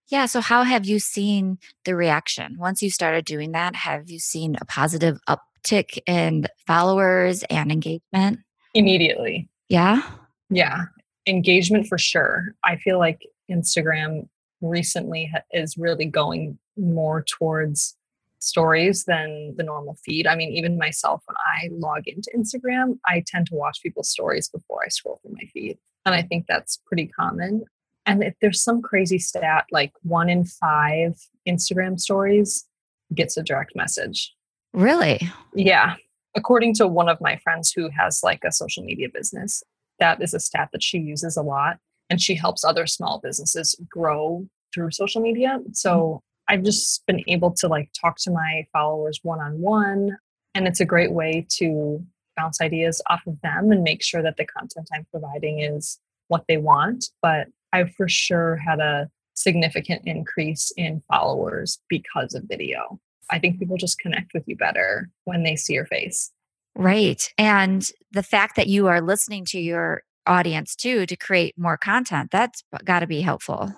Yeah 0.08 0.26
so 0.26 0.42
how 0.42 0.64
have 0.64 0.86
you 0.86 1.00
seen 1.00 1.58
the 1.86 1.96
reaction? 1.96 2.58
Once 2.60 2.82
you 2.82 2.90
started 2.90 3.26
doing 3.26 3.52
that 3.52 3.76
have 3.76 4.10
you 4.10 4.20
seen 4.20 4.56
a 4.62 4.66
positive 4.66 5.20
uptick 5.30 6.00
in 6.06 6.48
followers 6.66 7.44
and 7.50 7.72
engagement? 7.72 8.40
Immediately. 8.74 9.50
Yeah? 9.70 10.02
Yeah 10.50 10.86
engagement 11.28 11.88
for 11.88 11.98
sure. 11.98 12.56
I 12.64 12.78
feel 12.78 13.00
like 13.00 13.28
instagram 13.52 14.28
recently 14.62 15.32
is 15.52 15.78
really 15.78 16.06
going 16.06 16.58
more 16.78 17.24
towards 17.24 17.96
stories 18.44 19.06
than 19.06 19.56
the 19.58 19.64
normal 19.64 19.98
feed. 20.04 20.28
I 20.28 20.36
mean, 20.36 20.52
even 20.52 20.78
myself, 20.78 21.24
when 21.26 21.38
I 21.38 21.70
log 21.72 22.08
into 22.08 22.30
Instagram, 22.36 23.00
I 23.08 23.24
tend 23.26 23.48
to 23.48 23.56
watch 23.56 23.82
people's 23.82 24.10
stories 24.10 24.50
before 24.50 24.82
I 24.86 24.90
scroll 24.90 25.20
through 25.22 25.36
my 25.36 25.48
feed. 25.54 25.78
And 26.06 26.14
I 26.14 26.22
think 26.22 26.46
that's 26.48 26.78
pretty 26.86 27.08
common. 27.08 27.64
And 28.06 28.22
if 28.22 28.34
there's 28.42 28.62
some 28.62 28.82
crazy 28.82 29.18
stat, 29.18 29.66
like 29.72 29.94
one 30.02 30.30
in 30.30 30.44
five 30.44 31.18
Instagram 31.48 31.98
stories 32.00 32.68
gets 33.16 33.38
a 33.38 33.44
direct 33.44 33.76
message. 33.76 34.34
Really? 34.74 35.22
Yeah. 35.56 35.96
According 36.36 36.74
to 36.76 36.88
one 36.88 37.08
of 37.08 37.22
my 37.22 37.38
friends 37.38 37.72
who 37.72 37.90
has 37.90 38.22
like 38.24 38.44
a 38.44 38.52
social 38.52 38.84
media 38.84 39.08
business, 39.14 39.64
that 40.00 40.22
is 40.22 40.34
a 40.34 40.40
stat 40.40 40.70
that 40.74 40.84
she 40.84 40.98
uses 40.98 41.38
a 41.38 41.42
lot. 41.42 41.78
And 42.10 42.20
she 42.20 42.36
helps 42.36 42.66
other 42.66 42.86
small 42.88 43.22
businesses 43.24 43.76
grow 43.90 44.48
through 44.74 44.92
social 44.92 45.22
media. 45.22 45.60
So. 45.72 46.22
I've 46.48 46.64
just 46.64 47.06
been 47.06 47.24
able 47.28 47.52
to 47.56 47.68
like 47.68 47.90
talk 48.00 48.18
to 48.20 48.32
my 48.32 48.66
followers 48.74 49.20
one 49.24 49.40
on 49.40 49.60
one. 49.60 50.18
And 50.56 50.68
it's 50.68 50.80
a 50.80 50.86
great 50.86 51.12
way 51.12 51.48
to 51.58 52.06
bounce 52.38 52.62
ideas 52.62 53.02
off 53.10 53.22
of 53.28 53.40
them 53.42 53.72
and 53.72 53.84
make 53.84 54.04
sure 54.04 54.22
that 54.22 54.38
the 54.38 54.46
content 54.46 54.90
I'm 54.94 55.06
providing 55.12 55.60
is 55.60 56.00
what 56.28 56.46
they 56.48 56.58
want. 56.58 57.06
But 57.22 57.48
I've 57.72 57.94
for 57.96 58.08
sure 58.08 58.58
had 58.58 58.80
a 58.80 59.10
significant 59.36 60.04
increase 60.06 60.72
in 60.78 61.02
followers 61.12 61.80
because 61.90 62.36
of 62.36 62.44
video. 62.44 63.00
I 63.30 63.40
think 63.40 63.58
people 63.58 63.78
just 63.78 64.00
connect 64.00 64.34
with 64.34 64.44
you 64.48 64.56
better 64.56 65.10
when 65.24 65.44
they 65.44 65.56
see 65.56 65.74
your 65.74 65.86
face. 65.86 66.32
Right. 66.76 67.32
And 67.38 67.88
the 68.12 68.24
fact 68.24 68.56
that 68.56 68.68
you 68.68 68.88
are 68.88 69.02
listening 69.02 69.46
to 69.46 69.60
your 69.60 70.04
audience 70.26 70.76
too 70.76 71.06
to 71.06 71.16
create 71.16 71.58
more 71.58 71.78
content, 71.78 72.32
that's 72.32 72.64
got 72.84 73.00
to 73.00 73.08
be 73.08 73.22
helpful. 73.22 73.74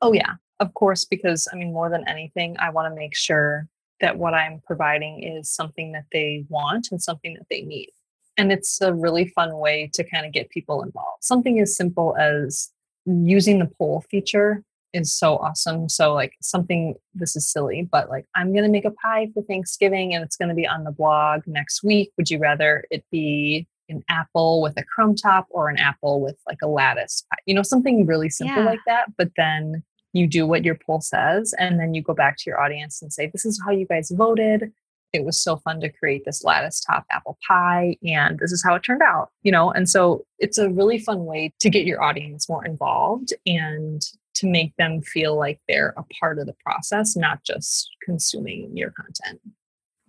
Oh, 0.00 0.12
yeah, 0.12 0.34
of 0.60 0.74
course, 0.74 1.04
because 1.04 1.48
I 1.52 1.56
mean, 1.56 1.72
more 1.72 1.90
than 1.90 2.06
anything, 2.08 2.56
I 2.58 2.70
want 2.70 2.92
to 2.92 2.98
make 2.98 3.14
sure 3.14 3.68
that 4.00 4.18
what 4.18 4.34
I'm 4.34 4.60
providing 4.66 5.22
is 5.22 5.48
something 5.48 5.92
that 5.92 6.04
they 6.12 6.44
want 6.48 6.88
and 6.90 7.00
something 7.00 7.34
that 7.34 7.46
they 7.48 7.62
need. 7.62 7.90
And 8.36 8.50
it's 8.50 8.80
a 8.80 8.92
really 8.92 9.28
fun 9.28 9.56
way 9.58 9.90
to 9.94 10.04
kind 10.04 10.26
of 10.26 10.32
get 10.32 10.50
people 10.50 10.82
involved. 10.82 11.22
Something 11.22 11.60
as 11.60 11.76
simple 11.76 12.16
as 12.16 12.70
using 13.06 13.58
the 13.58 13.70
poll 13.78 14.04
feature 14.10 14.62
is 14.92 15.12
so 15.12 15.36
awesome. 15.38 15.88
So, 15.88 16.12
like, 16.12 16.34
something 16.40 16.94
this 17.14 17.36
is 17.36 17.48
silly, 17.50 17.88
but 17.90 18.08
like, 18.08 18.26
I'm 18.34 18.52
going 18.52 18.64
to 18.64 18.70
make 18.70 18.84
a 18.84 18.90
pie 18.90 19.28
for 19.32 19.42
Thanksgiving 19.42 20.14
and 20.14 20.24
it's 20.24 20.36
going 20.36 20.48
to 20.48 20.54
be 20.54 20.66
on 20.66 20.84
the 20.84 20.92
blog 20.92 21.42
next 21.46 21.82
week. 21.82 22.12
Would 22.16 22.30
you 22.30 22.38
rather 22.38 22.84
it 22.90 23.04
be 23.10 23.66
an 23.88 24.02
apple 24.08 24.62
with 24.62 24.78
a 24.78 24.84
crumb 24.84 25.14
top 25.14 25.46
or 25.50 25.68
an 25.68 25.78
apple 25.78 26.20
with 26.20 26.36
like 26.46 26.58
a 26.62 26.68
lattice 26.68 27.24
pie? 27.30 27.38
You 27.46 27.54
know, 27.54 27.62
something 27.62 28.06
really 28.06 28.30
simple 28.30 28.62
yeah. 28.62 28.68
like 28.68 28.80
that. 28.86 29.06
But 29.16 29.30
then 29.36 29.82
you 30.12 30.26
do 30.26 30.46
what 30.46 30.64
your 30.64 30.74
poll 30.74 31.00
says 31.00 31.54
and 31.58 31.80
then 31.80 31.94
you 31.94 32.02
go 32.02 32.14
back 32.14 32.36
to 32.38 32.44
your 32.46 32.60
audience 32.60 33.00
and 33.02 33.12
say, 33.12 33.26
This 33.26 33.44
is 33.44 33.60
how 33.64 33.72
you 33.72 33.86
guys 33.86 34.10
voted. 34.10 34.72
It 35.12 35.24
was 35.24 35.38
so 35.38 35.56
fun 35.58 35.80
to 35.80 35.90
create 35.90 36.24
this 36.24 36.42
lattice 36.42 36.80
top 36.80 37.04
apple 37.10 37.38
pie 37.46 37.96
and 38.02 38.38
this 38.38 38.50
is 38.50 38.64
how 38.64 38.74
it 38.74 38.82
turned 38.82 39.02
out 39.02 39.30
you 39.42 39.52
know? 39.52 39.70
And 39.70 39.88
so 39.88 40.24
it's 40.38 40.58
a 40.58 40.70
really 40.70 40.98
fun 40.98 41.24
way 41.24 41.52
to 41.60 41.70
get 41.70 41.86
your 41.86 42.02
audience 42.02 42.48
more 42.48 42.64
involved 42.64 43.32
and 43.46 44.02
to 44.34 44.46
make 44.46 44.74
them 44.76 45.02
feel 45.02 45.36
like 45.36 45.60
they're 45.68 45.94
a 45.96 46.04
part 46.20 46.38
of 46.38 46.46
the 46.46 46.54
process 46.64 47.16
not 47.16 47.44
just 47.44 47.90
consuming 48.04 48.74
your 48.76 48.90
content. 48.90 49.40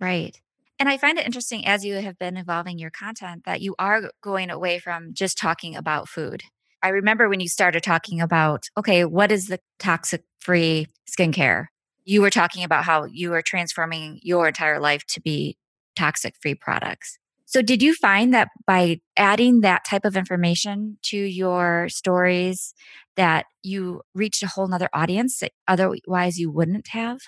Right. 0.00 0.40
And 0.78 0.88
I 0.88 0.96
find 0.98 1.18
it 1.18 1.26
interesting 1.26 1.66
as 1.66 1.84
you 1.84 1.94
have 1.94 2.18
been 2.18 2.36
evolving 2.36 2.78
your 2.78 2.90
content 2.90 3.44
that 3.44 3.60
you 3.60 3.74
are 3.78 4.10
going 4.22 4.50
away 4.50 4.78
from 4.78 5.14
just 5.14 5.38
talking 5.38 5.76
about 5.76 6.08
food. 6.08 6.42
I 6.84 6.90
remember 6.90 7.28
when 7.28 7.40
you 7.40 7.48
started 7.48 7.82
talking 7.82 8.20
about, 8.20 8.66
okay, 8.76 9.04
what 9.04 9.32
is 9.32 9.48
the 9.48 9.58
toxic 9.80 10.22
free 10.38 10.86
skincare? 11.10 11.66
you 12.04 12.20
were 12.20 12.30
talking 12.30 12.64
about 12.64 12.84
how 12.84 13.04
you 13.04 13.30
were 13.30 13.42
transforming 13.42 14.20
your 14.22 14.46
entire 14.46 14.78
life 14.78 15.04
to 15.06 15.20
be 15.20 15.56
toxic 15.96 16.34
free 16.40 16.54
products. 16.54 17.18
So, 17.46 17.62
did 17.62 17.82
you 17.82 17.94
find 17.94 18.32
that 18.34 18.48
by 18.66 19.00
adding 19.16 19.60
that 19.60 19.84
type 19.84 20.04
of 20.04 20.16
information 20.16 20.98
to 21.04 21.16
your 21.16 21.88
stories, 21.88 22.74
that 23.16 23.46
you 23.62 24.02
reached 24.14 24.42
a 24.42 24.48
whole 24.48 24.66
nother 24.66 24.88
audience 24.92 25.38
that 25.38 25.52
otherwise 25.68 26.38
you 26.38 26.50
wouldn't 26.50 26.88
have? 26.88 27.20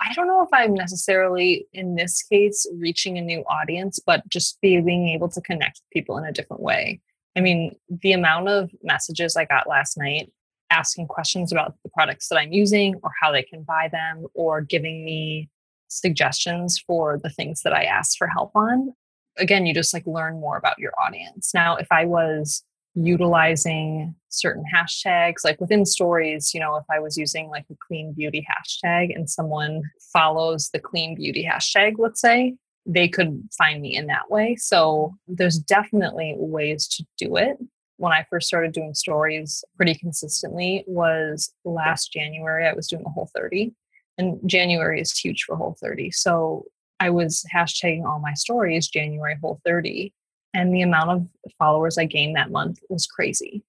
I 0.00 0.12
don't 0.14 0.26
know 0.26 0.42
if 0.42 0.48
I'm 0.52 0.74
necessarily 0.74 1.66
in 1.72 1.94
this 1.94 2.22
case 2.22 2.66
reaching 2.78 3.18
a 3.18 3.22
new 3.22 3.40
audience, 3.42 3.98
but 4.04 4.28
just 4.28 4.60
being 4.60 5.08
able 5.08 5.28
to 5.30 5.40
connect 5.40 5.80
with 5.80 5.90
people 5.92 6.18
in 6.18 6.24
a 6.24 6.32
different 6.32 6.62
way. 6.62 7.00
I 7.36 7.40
mean, 7.40 7.76
the 7.88 8.12
amount 8.12 8.48
of 8.48 8.70
messages 8.82 9.36
I 9.36 9.44
got 9.44 9.68
last 9.68 9.98
night 9.98 10.32
asking 10.70 11.06
questions 11.06 11.52
about 11.52 11.74
the 11.84 11.90
products 11.90 12.28
that 12.28 12.38
I'm 12.38 12.52
using 12.52 12.96
or 13.02 13.10
how 13.20 13.30
they 13.30 13.42
can 13.42 13.62
buy 13.62 13.88
them 13.92 14.26
or 14.34 14.62
giving 14.62 15.04
me 15.04 15.48
suggestions 15.88 16.78
for 16.78 17.20
the 17.22 17.30
things 17.30 17.62
that 17.62 17.72
I 17.72 17.84
asked 17.84 18.18
for 18.18 18.26
help 18.26 18.52
on. 18.54 18.92
Again, 19.38 19.66
you 19.66 19.74
just 19.74 19.92
like 19.92 20.06
learn 20.06 20.40
more 20.40 20.56
about 20.56 20.78
your 20.78 20.92
audience. 20.98 21.52
Now, 21.54 21.76
if 21.76 21.86
I 21.90 22.06
was 22.06 22.64
utilizing 22.94 24.14
certain 24.30 24.64
hashtags, 24.74 25.44
like 25.44 25.60
within 25.60 25.84
stories, 25.84 26.52
you 26.54 26.60
know, 26.60 26.76
if 26.76 26.84
I 26.90 26.98
was 26.98 27.16
using 27.16 27.48
like 27.48 27.66
a 27.70 27.76
clean 27.86 28.14
beauty 28.14 28.44
hashtag 28.50 29.14
and 29.14 29.28
someone 29.28 29.82
follows 30.12 30.70
the 30.72 30.80
clean 30.80 31.14
beauty 31.14 31.46
hashtag, 31.48 31.96
let's 31.98 32.20
say, 32.20 32.54
they 32.86 33.08
could 33.08 33.42
find 33.58 33.82
me 33.82 33.96
in 33.96 34.06
that 34.06 34.30
way. 34.30 34.56
So 34.56 35.14
there's 35.26 35.58
definitely 35.58 36.34
ways 36.38 36.86
to 36.88 37.04
do 37.18 37.36
it 37.36 37.58
when 37.96 38.12
I 38.12 38.26
first 38.30 38.46
started 38.46 38.72
doing 38.72 38.94
stories 38.94 39.64
pretty 39.76 39.94
consistently 39.94 40.84
was 40.86 41.52
last 41.64 42.12
January. 42.12 42.66
I 42.66 42.74
was 42.74 42.88
doing 42.88 43.04
a 43.04 43.10
whole 43.10 43.30
30, 43.34 43.72
and 44.18 44.38
January 44.46 45.00
is 45.00 45.18
huge 45.18 45.44
for 45.44 45.56
whole 45.56 45.76
30. 45.80 46.10
So 46.12 46.64
I 47.00 47.10
was 47.10 47.44
hashtagging 47.54 48.04
all 48.04 48.20
my 48.20 48.34
stories 48.34 48.88
January 48.88 49.36
whole 49.40 49.60
30, 49.64 50.12
and 50.54 50.74
the 50.74 50.82
amount 50.82 51.10
of 51.10 51.52
followers 51.58 51.98
I 51.98 52.04
gained 52.04 52.36
that 52.36 52.50
month 52.50 52.78
was 52.88 53.06
crazy 53.06 53.62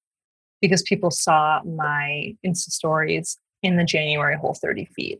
because 0.61 0.81
people 0.83 1.11
saw 1.11 1.61
my 1.63 2.35
Insta 2.45 2.71
stories 2.71 3.37
in 3.63 3.77
the 3.77 3.83
January 3.83 4.35
whole 4.37 4.53
30 4.53 4.85
feed. 4.95 5.19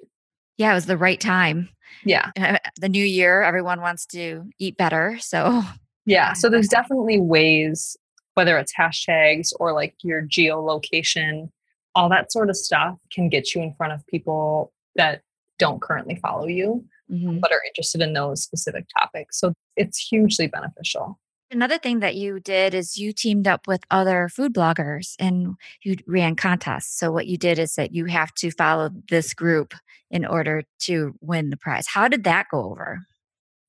Yeah, 0.58 0.72
it 0.72 0.76
was 0.76 0.86
the 0.86 0.98
right 0.98 1.20
time. 1.20 1.70
Yeah. 2.04 2.32
The 2.80 2.90
new 2.90 3.04
year, 3.04 3.42
everyone 3.42 3.82
wants 3.82 4.06
to 4.08 4.50
eat 4.60 4.78
better. 4.78 5.18
So, 5.20 5.64
yeah. 6.06 6.34
So, 6.36 6.50
there's 6.50 6.68
definitely 6.68 7.20
ways 7.20 7.98
whether 8.36 8.58
it's 8.58 8.74
hashtags 8.74 9.52
or 9.60 9.74
like 9.74 9.96
your 10.04 10.22
geolocation, 10.22 11.50
all 11.96 12.10
that 12.10 12.32
sort 12.32 12.50
of 12.50 12.56
stuff 12.56 12.96
can 13.12 13.30
get 13.30 13.56
you 13.56 13.62
in 13.62 13.74
front 13.74 13.94
of 13.94 14.06
people 14.08 14.72
that 14.96 15.22
don't 15.58 15.82
currently 15.82 16.16
follow 16.16 16.46
you 16.46 16.86
mm-hmm. 17.12 17.40
but 17.40 17.52
are 17.52 17.62
interested 17.68 18.02
in 18.02 18.14
those 18.14 18.44
specific 18.44 18.86
topics. 18.98 19.40
So 19.40 19.54
it's 19.76 19.98
hugely 19.98 20.48
beneficial. 20.48 21.20
Another 21.50 21.78
thing 21.78 22.00
that 22.00 22.16
you 22.16 22.42
did 22.42 22.74
is 22.74 22.98
you 22.98 23.14
teamed 23.14 23.48
up 23.48 23.68
with 23.68 23.82
other 23.90 24.28
food 24.28 24.54
bloggers 24.54 25.16
and 25.18 25.56
you 25.82 25.96
ran 26.06 26.36
contests. 26.36 27.00
So, 27.00 27.12
what 27.12 27.28
you 27.28 27.38
did 27.38 27.58
is 27.58 27.76
that 27.76 27.94
you 27.94 28.06
have 28.06 28.34
to 28.36 28.52
follow 28.52 28.90
this 29.10 29.34
group 29.34 29.74
in 30.12 30.26
order 30.26 30.64
to 30.80 31.16
win 31.22 31.50
the 31.50 31.58
prize. 31.58 31.88
How 31.88 32.08
did 32.08 32.26
that 32.26 32.48
go 32.52 32.70
over? 32.70 33.08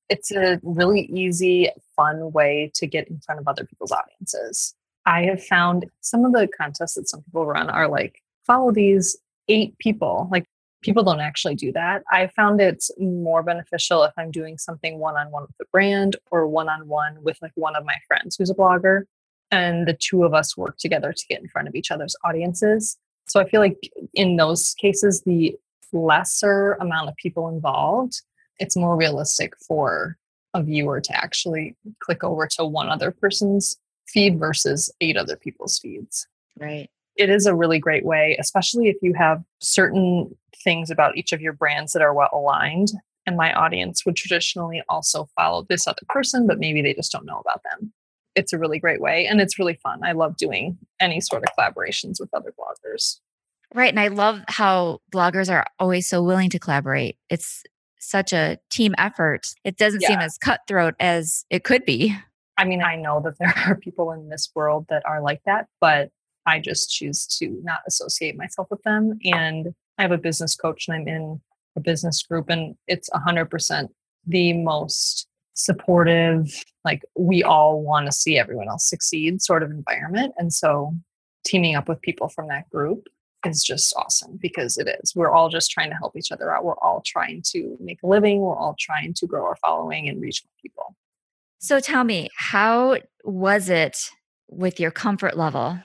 it's 0.09 0.31
a 0.31 0.59
really 0.63 1.03
easy, 1.13 1.69
fun 1.95 2.33
way 2.33 2.71
to 2.75 2.87
get 2.87 3.09
in 3.09 3.21
front 3.21 3.41
of 3.41 3.49
other 3.49 3.65
people's 3.65 3.93
audiences. 3.93 4.75
I 5.07 5.23
have 5.23 5.43
found 5.45 5.87
some 6.01 6.25
of 6.25 6.33
the 6.33 6.49
contests 6.49 6.95
that 6.95 7.09
some 7.09 7.23
people 7.23 7.47
run 7.47 7.71
are 7.71 7.89
like, 7.89 8.23
follow 8.47 8.73
these 8.73 9.17
eight 9.49 9.77
people. 9.79 10.29
Like, 10.31 10.45
people 10.83 11.03
don't 11.03 11.21
actually 11.21 11.55
do 11.55 11.73
that. 11.73 12.03
I 12.11 12.29
found 12.29 12.61
it's 12.61 12.91
more 12.99 13.43
beneficial 13.43 14.05
if 14.05 14.13
I'm 14.17 14.31
doing 14.31 14.59
something 14.59 14.99
one 14.99 15.17
on 15.17 15.31
one 15.31 15.43
with 15.43 15.57
a 15.61 15.71
brand 15.73 16.17
or 16.31 16.47
one 16.47 16.69
on 16.69 16.87
one 16.89 17.23
with 17.23 17.39
like 17.43 17.53
one 17.55 17.77
of 17.77 17.85
my 17.85 17.97
friends 18.07 18.37
who's 18.37 18.51
a 18.51 18.55
blogger. 18.55 19.03
And 19.51 19.89
the 19.89 19.95
two 19.95 20.25
of 20.25 20.35
us 20.35 20.57
work 20.57 20.77
together 20.79 21.13
to 21.13 21.27
get 21.29 21.41
in 21.41 21.49
front 21.49 21.69
of 21.69 21.75
each 21.75 21.91
other's 21.91 22.15
audiences. 22.25 22.99
So 23.27 23.41
I 23.41 23.49
feel 23.49 23.61
like 23.61 23.91
in 24.15 24.37
those 24.37 24.75
cases, 24.79 25.23
the 25.23 25.57
lesser 25.93 26.73
amount 26.75 27.09
of 27.09 27.17
people 27.17 27.49
involved 27.49 28.21
it's 28.59 28.77
more 28.77 28.97
realistic 28.97 29.55
for 29.67 30.17
a 30.55 30.63
viewer 30.63 31.01
to 31.01 31.17
actually 31.17 31.77
click 32.01 32.25
over 32.25 32.47
to 32.47 32.65
one 32.65 32.89
other 32.89 33.11
person's 33.11 33.77
feed 34.07 34.39
versus 34.39 34.93
eight 35.01 35.17
other 35.17 35.37
people's 35.37 35.79
feeds. 35.79 36.27
Right. 36.59 36.91
It 37.19 37.31
is 37.31 37.47
a 37.47 37.55
really 37.55 37.79
great 37.79 38.05
way, 38.05 38.37
especially 38.41 38.89
if 38.89 38.97
you 39.03 39.13
have 39.15 39.43
certain 39.61 40.35
things 40.63 40.91
about 40.91 41.17
each 41.17 41.33
of 41.33 41.41
your 41.41 41.53
brands 41.53 41.93
that 41.93 42.03
are 42.03 42.15
well 42.15 42.31
aligned. 42.33 42.93
And 43.27 43.37
my 43.37 43.53
audience 43.53 44.07
would 44.07 44.17
traditionally 44.17 44.83
also 44.89 45.29
follow 45.37 45.67
this 45.69 45.87
other 45.87 46.03
person, 46.09 46.47
but 46.47 46.59
maybe 46.59 46.81
they 46.81 46.95
just 46.95 47.13
don't 47.13 47.27
know 47.27 47.41
about 47.41 47.61
them. 47.71 47.93
It's 48.35 48.53
a 48.53 48.59
really 48.59 48.79
great 48.79 49.01
way 49.01 49.27
and 49.27 49.41
it's 49.41 49.59
really 49.59 49.79
fun. 49.83 50.01
I 50.03 50.13
love 50.13 50.37
doing 50.37 50.79
any 51.01 51.21
sort 51.21 51.43
of 51.43 51.51
collaborations 51.59 52.21
with 52.21 52.31
other 52.33 52.55
bloggers. 52.59 53.19
Right. 53.75 53.91
And 53.91 54.01
I 54.01 54.09
love 54.09 54.41
how 54.49 55.01
bloggers 55.13 55.53
are 55.53 55.67
always 55.79 56.09
so 56.09 56.23
willing 56.23 56.49
to 56.51 56.59
collaborate. 56.59 57.19
It's 57.29 57.65
such 57.99 58.33
a 58.33 58.59
team 58.71 58.95
effort, 58.97 59.49
it 59.65 59.77
doesn't 59.77 60.03
yeah. 60.03 60.09
seem 60.09 60.19
as 60.21 60.39
cutthroat 60.39 60.95
as 61.01 61.45
it 61.51 61.65
could 61.65 61.85
be. 61.85 62.17
I 62.57 62.65
mean, 62.65 62.83
I 62.83 62.97
know 62.97 63.21
that 63.25 63.39
there 63.39 63.53
are 63.67 63.77
people 63.77 64.13
in 64.13 64.29
this 64.29 64.51
world 64.55 64.87
that 64.89 65.05
are 65.05 65.21
like 65.21 65.43
that, 65.47 65.67
but 65.81 66.11
I 66.49 66.61
just 66.61 66.91
choose 66.91 67.27
to 67.39 67.61
not 67.63 67.81
associate 67.87 68.37
myself 68.37 68.69
with 68.71 68.83
them. 68.83 69.19
And 69.25 69.75
I 69.99 70.03
have 70.03 70.13
a 70.13 70.19
business 70.19 70.57
coach 70.57 70.89
and 70.89 70.97
I'm 70.97 71.09
in 71.09 71.41
a 71.77 71.81
business 71.81 72.23
group, 72.23 72.49
and 72.49 72.75
it's 72.87 73.11
100% 73.11 73.89
the 74.27 74.53
most 74.55 75.29
supportive, 75.55 76.65
like 76.85 77.03
we 77.17 77.43
all 77.43 77.83
want 77.83 78.07
to 78.07 78.13
see 78.13 78.39
everyone 78.39 78.69
else 78.69 78.89
succeed 78.89 79.43
sort 79.43 79.63
of 79.63 79.71
environment. 79.71 80.33
And 80.39 80.53
so 80.53 80.95
teaming 81.45 81.75
up 81.75 81.89
with 81.89 82.01
people 82.01 82.29
from 82.29 82.49
that 82.49 82.69
group 82.71 83.07
is 83.47 83.63
just 83.63 83.95
awesome 83.97 84.39
because 84.41 84.79
it 84.79 84.89
is. 85.03 85.15
We're 85.15 85.31
all 85.31 85.49
just 85.49 85.71
trying 85.71 85.91
to 85.91 85.97
help 85.97 86.17
each 86.17 86.33
other 86.33 86.55
out. 86.55 86.65
We're 86.65 86.79
all 86.79 87.03
trying 87.05 87.43
to 87.53 87.77
make 87.81 88.03
a 88.03 88.07
living. 88.07 88.41
We're 88.41 88.57
all 88.57 88.77
trying 88.79 89.15
to 89.15 89.27
grow 89.27 89.45
our 89.45 89.57
following 89.57 90.09
and 90.09 90.21
reach 90.21 90.43
more 90.45 90.55
people. 90.63 90.97
So 91.59 91.81
tell 91.81 92.05
me, 92.05 92.29
how 92.37 92.99
was 93.25 93.69
it 93.69 94.11
with 94.49 94.81
your 94.81 94.91
comfort 94.91 95.37
level 95.37 95.81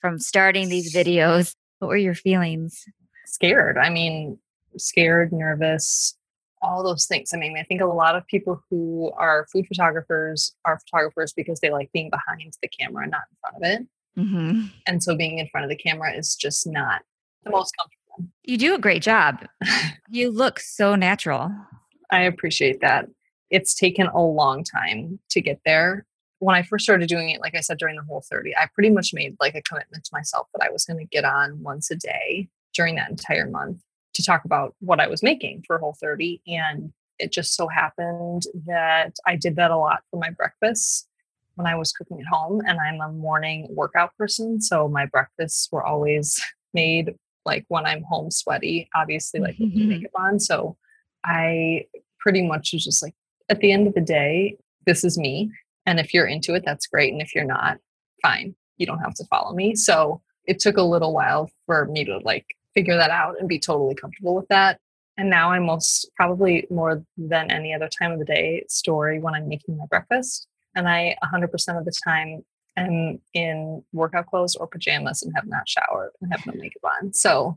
from 0.00 0.18
starting 0.18 0.68
these 0.68 0.94
videos? 0.94 1.54
What 1.78 1.88
were 1.88 1.96
your 1.96 2.14
feelings? 2.14 2.84
Scared. 3.26 3.78
I 3.78 3.90
mean, 3.90 4.38
scared, 4.76 5.32
nervous, 5.32 6.16
all 6.62 6.82
those 6.82 7.06
things. 7.06 7.32
I 7.32 7.36
mean, 7.36 7.56
I 7.58 7.62
think 7.62 7.80
a 7.80 7.86
lot 7.86 8.16
of 8.16 8.26
people 8.26 8.62
who 8.70 9.12
are 9.16 9.46
food 9.52 9.66
photographers 9.66 10.54
are 10.64 10.78
photographers 10.80 11.32
because 11.32 11.60
they 11.60 11.70
like 11.70 11.90
being 11.92 12.10
behind 12.10 12.52
the 12.62 12.68
camera, 12.68 13.06
not 13.06 13.22
in 13.30 13.36
front 13.40 13.56
of 13.56 13.62
it. 13.62 13.86
Mm-hmm. 14.20 14.66
And 14.86 15.02
so 15.02 15.16
being 15.16 15.38
in 15.38 15.48
front 15.48 15.64
of 15.64 15.70
the 15.70 15.76
camera 15.76 16.12
is 16.16 16.34
just 16.34 16.66
not 16.66 17.02
the 17.44 17.50
most 17.50 17.74
comfortable. 17.78 18.32
You 18.44 18.56
do 18.56 18.74
a 18.74 18.78
great 18.78 19.02
job. 19.02 19.46
you 20.08 20.30
look 20.30 20.58
so 20.58 20.94
natural. 20.94 21.52
I 22.10 22.22
appreciate 22.22 22.80
that. 22.80 23.06
It's 23.50 23.74
taken 23.74 24.06
a 24.06 24.20
long 24.20 24.64
time 24.64 25.18
to 25.30 25.40
get 25.40 25.60
there. 25.64 26.06
When 26.38 26.54
I 26.54 26.62
first 26.62 26.84
started 26.84 27.08
doing 27.08 27.30
it, 27.30 27.40
like 27.40 27.54
I 27.54 27.60
said, 27.60 27.78
during 27.78 27.96
the 27.96 28.02
whole 28.02 28.22
30, 28.28 28.54
I 28.56 28.68
pretty 28.74 28.90
much 28.90 29.14
made 29.14 29.36
like 29.40 29.54
a 29.54 29.62
commitment 29.62 30.04
to 30.04 30.10
myself 30.12 30.48
that 30.54 30.66
I 30.66 30.70
was 30.70 30.84
going 30.84 30.98
to 30.98 31.06
get 31.06 31.24
on 31.24 31.62
once 31.62 31.90
a 31.90 31.96
day 31.96 32.48
during 32.74 32.96
that 32.96 33.10
entire 33.10 33.48
month 33.48 33.80
to 34.16 34.22
talk 34.22 34.44
about 34.44 34.74
what 34.80 35.00
I 35.00 35.06
was 35.06 35.22
making 35.22 35.64
for 35.66 35.78
Whole 35.78 35.96
30. 36.00 36.42
And 36.46 36.92
it 37.18 37.32
just 37.32 37.54
so 37.54 37.68
happened 37.68 38.42
that 38.66 39.14
I 39.26 39.36
did 39.36 39.56
that 39.56 39.70
a 39.70 39.76
lot 39.76 40.02
for 40.10 40.18
my 40.18 40.30
breakfast 40.30 41.08
when 41.54 41.66
I 41.66 41.74
was 41.74 41.92
cooking 41.92 42.20
at 42.20 42.26
home. 42.26 42.62
And 42.66 42.78
I'm 42.78 43.00
a 43.00 43.12
morning 43.12 43.68
workout 43.70 44.16
person. 44.16 44.60
So 44.60 44.88
my 44.88 45.06
breakfasts 45.06 45.68
were 45.70 45.84
always 45.84 46.40
made 46.74 47.14
like 47.44 47.64
when 47.68 47.86
I'm 47.86 48.02
home 48.02 48.30
sweaty, 48.30 48.88
obviously, 48.94 49.40
like 49.40 49.56
with 49.58 49.74
makeup 49.74 50.10
on. 50.18 50.40
So 50.40 50.76
I 51.24 51.86
pretty 52.18 52.42
much 52.42 52.72
was 52.72 52.84
just 52.84 53.02
like, 53.02 53.14
at 53.48 53.60
the 53.60 53.70
end 53.70 53.86
of 53.86 53.94
the 53.94 54.00
day, 54.00 54.56
this 54.84 55.04
is 55.04 55.16
me. 55.16 55.52
And 55.86 56.00
if 56.00 56.12
you're 56.12 56.26
into 56.26 56.54
it, 56.54 56.64
that's 56.64 56.86
great. 56.86 57.12
And 57.12 57.22
if 57.22 57.34
you're 57.34 57.44
not, 57.44 57.78
fine. 58.22 58.54
You 58.76 58.86
don't 58.86 58.98
have 58.98 59.14
to 59.14 59.24
follow 59.26 59.54
me. 59.54 59.74
So 59.74 60.20
it 60.46 60.58
took 60.58 60.76
a 60.76 60.82
little 60.82 61.14
while 61.14 61.50
for 61.66 61.86
me 61.86 62.04
to 62.04 62.18
like 62.18 62.46
figure 62.74 62.96
that 62.96 63.10
out 63.10 63.36
and 63.40 63.48
be 63.48 63.58
totally 63.58 63.94
comfortable 63.94 64.34
with 64.34 64.48
that. 64.48 64.78
And 65.16 65.30
now 65.30 65.52
I'm 65.52 65.64
most 65.64 66.10
probably 66.14 66.66
more 66.70 67.02
than 67.16 67.50
any 67.50 67.72
other 67.72 67.88
time 67.88 68.12
of 68.12 68.18
the 68.18 68.24
day 68.24 68.64
story 68.68 69.18
when 69.18 69.34
I'm 69.34 69.48
making 69.48 69.78
my 69.78 69.86
breakfast. 69.86 70.46
And 70.74 70.88
I 70.88 71.16
100% 71.24 71.78
of 71.78 71.84
the 71.84 71.92
time 72.04 72.44
am 72.76 73.18
in 73.32 73.82
workout 73.92 74.26
clothes 74.26 74.56
or 74.56 74.66
pajamas 74.66 75.22
and 75.22 75.32
have 75.34 75.46
not 75.46 75.66
showered 75.66 76.10
and 76.20 76.30
have 76.32 76.44
no 76.46 76.52
makeup 76.54 76.82
on. 77.00 77.14
So 77.14 77.54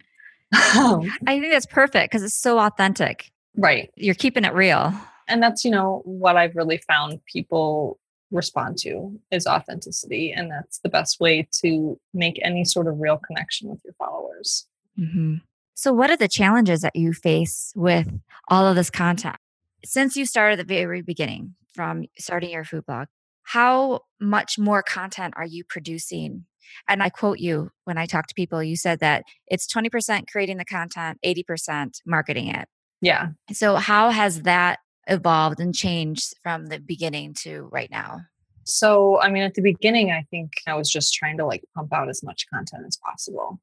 um, 0.78 1.12
I 1.28 1.40
think 1.40 1.52
that's 1.52 1.66
perfect 1.66 2.12
because 2.12 2.24
it's 2.24 2.36
so 2.40 2.60
authentic. 2.60 3.32
Right. 3.58 3.92
You're 3.96 4.16
keeping 4.16 4.46
it 4.46 4.54
real. 4.54 4.94
And 5.28 5.44
that's, 5.44 5.66
you 5.66 5.72
know, 5.72 6.02
what 6.06 6.38
I've 6.38 6.56
really 6.56 6.78
found 6.78 7.24
people 7.26 8.00
respond 8.32 8.78
to 8.80 9.20
is 9.32 9.48
authenticity. 9.48 10.32
And 10.32 10.52
that's 10.52 10.80
the 10.80 10.90
best 10.90 11.20
way 11.20 11.48
to 11.64 12.00
make 12.14 12.40
any 12.44 12.64
sort 12.66 12.88
of 12.88 13.00
real 13.00 13.18
connection 13.18 13.70
with 13.70 13.82
your 13.84 13.94
followers. 13.94 14.68
Mm-hmm. 15.00 15.36
So, 15.76 15.94
what 15.94 16.10
are 16.10 16.18
the 16.18 16.28
challenges 16.28 16.82
that 16.82 16.96
you 16.96 17.14
face 17.14 17.72
with 17.76 18.12
all 18.50 18.68
of 18.68 18.76
this 18.76 18.90
content? 18.90 19.38
Since 19.86 20.18
you 20.18 20.26
started 20.26 20.60
at 20.60 20.68
the 20.68 20.74
very 20.74 21.02
beginning, 21.02 21.56
from 21.74 22.04
starting 22.18 22.50
your 22.50 22.66
food 22.66 22.86
blog, 22.86 23.08
how 23.44 24.02
much 24.20 24.60
more 24.60 24.84
content 24.84 25.34
are 25.38 25.46
you 25.46 25.64
producing? 25.64 26.46
And 26.88 27.02
I 27.02 27.10
quote 27.10 27.40
you 27.40 27.72
when 27.86 27.98
I 27.98 28.06
talk 28.06 28.28
to 28.28 28.36
people, 28.36 28.62
you 28.62 28.76
said 28.76 29.00
that 29.00 29.24
it's 29.48 29.72
20% 29.74 30.26
creating 30.30 30.58
the 30.58 30.66
content, 30.66 31.18
80% 31.26 32.02
marketing 32.06 32.50
it. 32.50 32.68
Yeah. 33.02 33.30
So, 33.54 33.78
how 33.78 34.10
has 34.10 34.42
that 34.42 34.80
evolved 35.10 35.60
and 35.60 35.74
changed 35.74 36.34
from 36.44 36.68
the 36.68 36.80
beginning 36.80 37.34
to 37.42 37.70
right 37.72 37.92
now? 37.92 38.22
So, 38.64 39.20
I 39.20 39.30
mean, 39.30 39.44
at 39.44 39.56
the 39.56 39.62
beginning, 39.62 40.12
I 40.12 40.26
think 40.30 40.52
I 40.68 40.76
was 40.76 40.90
just 40.90 41.14
trying 41.14 41.38
to 41.38 41.46
like 41.46 41.64
pump 41.76 41.92
out 41.92 42.10
as 42.10 42.24
much 42.24 42.46
content 42.54 42.84
as 42.88 42.98
possible. 42.98 43.60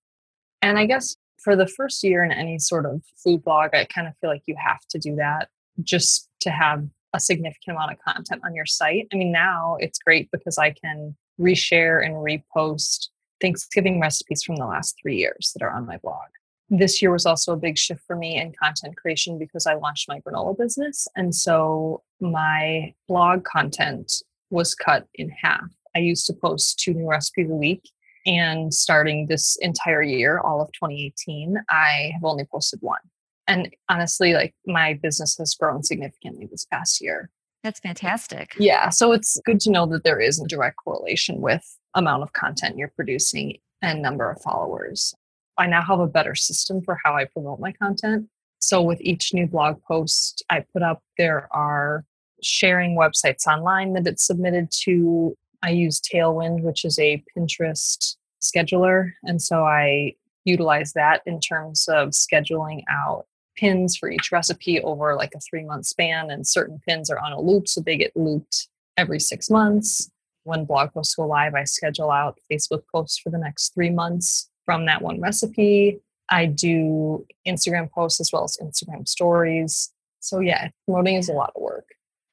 And 0.62 0.78
I 0.78 0.86
guess 0.86 1.16
for 1.38 1.54
the 1.54 1.66
first 1.66 2.02
year 2.02 2.24
in 2.24 2.32
any 2.32 2.58
sort 2.58 2.86
of 2.86 3.02
food 3.22 3.44
blog, 3.44 3.74
I 3.74 3.84
kind 3.84 4.08
of 4.08 4.14
feel 4.20 4.30
like 4.30 4.42
you 4.46 4.56
have 4.58 4.80
to 4.90 4.98
do 4.98 5.14
that 5.16 5.48
just 5.82 6.28
to 6.40 6.50
have 6.50 6.84
a 7.12 7.20
significant 7.20 7.76
amount 7.76 7.92
of 7.92 7.98
content 8.00 8.42
on 8.44 8.54
your 8.54 8.66
site. 8.66 9.06
I 9.12 9.16
mean, 9.16 9.30
now 9.30 9.76
it's 9.78 9.98
great 9.98 10.30
because 10.32 10.58
I 10.58 10.70
can 10.70 11.16
reshare 11.40 12.04
and 12.04 12.14
repost 12.14 13.08
Thanksgiving 13.40 14.00
recipes 14.00 14.42
from 14.42 14.56
the 14.56 14.66
last 14.66 14.96
three 15.00 15.16
years 15.16 15.52
that 15.54 15.64
are 15.64 15.70
on 15.70 15.86
my 15.86 15.98
blog. 15.98 16.28
This 16.68 17.00
year 17.00 17.12
was 17.12 17.26
also 17.26 17.52
a 17.52 17.56
big 17.56 17.78
shift 17.78 18.02
for 18.06 18.16
me 18.16 18.37
in 18.40 18.52
content 18.52 18.96
creation 18.96 19.38
because 19.38 19.66
I 19.66 19.75
launched 19.75 20.08
my 20.08 20.20
granola 20.20 20.56
business. 20.58 21.06
And 21.14 21.35
so 21.35 22.02
my 22.20 22.92
blog 23.08 23.44
content 23.44 24.12
was 24.50 24.75
cut 24.75 25.06
in 25.14 25.30
half. 25.30 25.66
I 25.94 26.00
used 26.00 26.26
to 26.26 26.32
post 26.32 26.78
two 26.78 26.94
new 26.94 27.08
recipes 27.08 27.50
a 27.50 27.54
week. 27.54 27.88
And 28.26 28.75
starting 28.75 29.28
this 29.28 29.56
entire 29.61 30.02
year, 30.02 30.40
all 30.40 30.61
of 30.61 30.73
2018, 30.73 31.56
I 31.70 32.11
have 32.12 32.25
only 32.25 32.44
posted 32.44 32.80
one. 32.82 32.99
And 33.46 33.73
honestly, 33.88 34.35
like 34.35 34.54
my 34.66 34.94
business 34.94 35.37
has 35.38 35.54
grown 35.54 35.85
significantly 35.85 36.49
this 36.50 36.64
past 36.64 37.00
year. 37.00 37.30
That's 37.62 37.80
fantastic. 37.80 38.54
Yeah. 38.58 38.90
So 38.90 39.12
it's 39.12 39.40
good 39.44 39.61
to 39.61 39.70
know 39.70 39.87
that 39.87 40.04
there 40.04 40.20
is 40.20 40.40
a 40.40 40.46
direct 40.46 40.76
correlation 40.85 41.40
with 41.40 41.64
amount 41.94 42.23
of 42.23 42.32
content 42.32 42.76
you're 42.76 42.92
producing 42.94 43.58
and 43.82 44.02
number 44.02 44.30
of 44.30 44.40
followers. 44.42 45.14
I 45.58 45.66
now 45.66 45.82
have 45.82 46.00
a 46.00 46.06
better 46.06 46.34
system 46.34 46.82
for 46.82 46.99
how 47.04 47.14
I 47.16 47.25
promote 47.25 47.60
my 47.60 47.73
content. 47.73 48.28
So 48.58 48.82
with 48.82 49.00
each 49.00 49.32
new 49.32 49.47
blog 49.47 49.82
post 49.82 50.45
I 50.50 50.64
put 50.73 50.82
up, 50.82 51.02
there 51.19 51.49
are 51.52 52.04
sharing 52.42 52.97
websites 52.97 53.47
online 53.47 53.95
that 53.95 54.06
it's 54.06 54.26
submitted 54.26 54.71
to. 54.84 55.36
I 55.62 55.71
use 55.71 56.00
Tailwind, 56.00 56.62
which 56.62 56.84
is 56.84 56.99
a 56.99 57.23
Pinterest 57.36 58.16
scheduler. 58.42 59.12
And 59.25 59.40
so 59.40 59.64
I 59.64 60.14
utilize 60.45 60.92
that 60.92 61.23
in 61.26 61.40
terms 61.40 61.88
of 61.88 62.10
scheduling 62.10 62.82
out 62.90 63.26
pins 63.56 63.97
for 63.97 64.10
each 64.10 64.30
recipe 64.30 64.80
over 64.82 65.14
like 65.14 65.32
a 65.34 65.40
three 65.40 65.64
month 65.64 65.86
span. 65.86 66.30
And 66.30 66.47
certain 66.47 66.80
pins 66.86 67.10
are 67.10 67.19
on 67.19 67.32
a 67.32 67.40
loop, 67.40 67.69
so 67.69 67.80
they 67.80 67.97
get 67.97 68.16
looped 68.16 68.69
every 68.97 69.21
six 69.21 69.50
months. 69.50 70.10
When 70.45 70.64
blog 70.64 70.92
posts 70.92 71.14
go 71.14 71.26
live, 71.26 71.54
I 71.54 71.64
schedule 71.64 72.10
out 72.10 72.38
Facebook 72.50 72.82
posts 72.92 73.19
for 73.19 73.30
the 73.30 73.38
next 73.38 73.75
three 73.75 73.90
months 73.90 74.50
from 74.66 74.84
that 74.86 75.00
one 75.00 75.20
recipe. 75.20 76.00
I 76.28 76.46
do 76.46 77.24
Instagram 77.46 77.90
posts 77.90 78.20
as 78.20 78.30
well 78.32 78.44
as 78.44 78.58
Instagram 78.60 79.08
stories. 79.08 79.92
So, 80.20 80.40
yeah, 80.40 80.68
promoting 80.84 81.14
is 81.14 81.28
a 81.28 81.32
lot 81.32 81.52
of 81.54 81.62
work. 81.62 81.86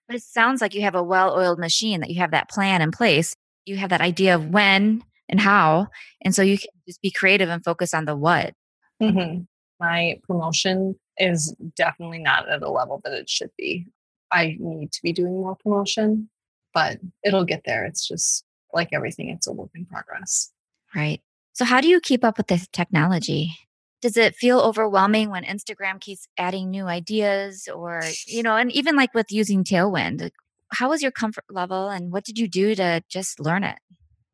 But 0.07 0.17
it 0.17 0.23
sounds 0.23 0.59
like 0.59 0.73
you 0.73 0.81
have 0.81 0.95
a 0.95 1.03
well 1.03 1.33
oiled 1.33 1.59
machine, 1.59 2.01
that 2.01 2.09
you 2.09 2.19
have 2.19 2.31
that 2.31 2.49
plan 2.49 2.81
in 2.81 2.91
place. 2.91 3.35
You 3.65 3.77
have 3.77 3.91
that 3.91 4.01
idea 4.01 4.35
of 4.35 4.49
when 4.49 5.03
and 5.29 5.39
how. 5.39 5.87
And 6.21 6.35
so 6.35 6.41
you 6.41 6.57
can 6.57 6.69
just 6.87 7.01
be 7.01 7.11
creative 7.11 7.49
and 7.49 7.63
focus 7.63 7.93
on 7.93 8.05
the 8.05 8.15
what. 8.15 8.53
Mm-hmm. 9.01 9.43
My 9.79 10.19
promotion 10.27 10.95
is 11.17 11.55
definitely 11.75 12.19
not 12.19 12.49
at 12.49 12.61
a 12.61 12.69
level 12.69 12.99
that 13.03 13.13
it 13.13 13.29
should 13.29 13.51
be. 13.57 13.87
I 14.31 14.57
need 14.59 14.91
to 14.91 15.01
be 15.03 15.13
doing 15.13 15.33
more 15.33 15.55
promotion, 15.55 16.29
but 16.73 16.99
it'll 17.23 17.45
get 17.45 17.61
there. 17.65 17.85
It's 17.85 18.07
just 18.07 18.43
like 18.73 18.89
everything, 18.91 19.29
it's 19.29 19.47
a 19.47 19.51
work 19.51 19.69
in 19.75 19.85
progress. 19.85 20.51
Right. 20.95 21.21
So, 21.53 21.65
how 21.65 21.81
do 21.81 21.87
you 21.87 21.99
keep 21.99 22.23
up 22.23 22.37
with 22.37 22.47
this 22.47 22.67
technology? 22.73 23.55
Does 24.01 24.17
it 24.17 24.35
feel 24.35 24.59
overwhelming 24.59 25.29
when 25.29 25.43
Instagram 25.43 26.01
keeps 26.01 26.27
adding 26.37 26.69
new 26.69 26.87
ideas 26.87 27.69
or, 27.73 28.01
you 28.27 28.43
know, 28.43 28.57
and 28.57 28.71
even 28.71 28.95
like 28.95 29.13
with 29.13 29.31
using 29.31 29.63
Tailwind? 29.63 30.29
How 30.73 30.89
was 30.89 31.01
your 31.01 31.11
comfort 31.11 31.45
level 31.49 31.89
and 31.89 32.11
what 32.11 32.25
did 32.25 32.37
you 32.37 32.47
do 32.47 32.75
to 32.75 33.03
just 33.07 33.39
learn 33.39 33.63
it? 33.63 33.77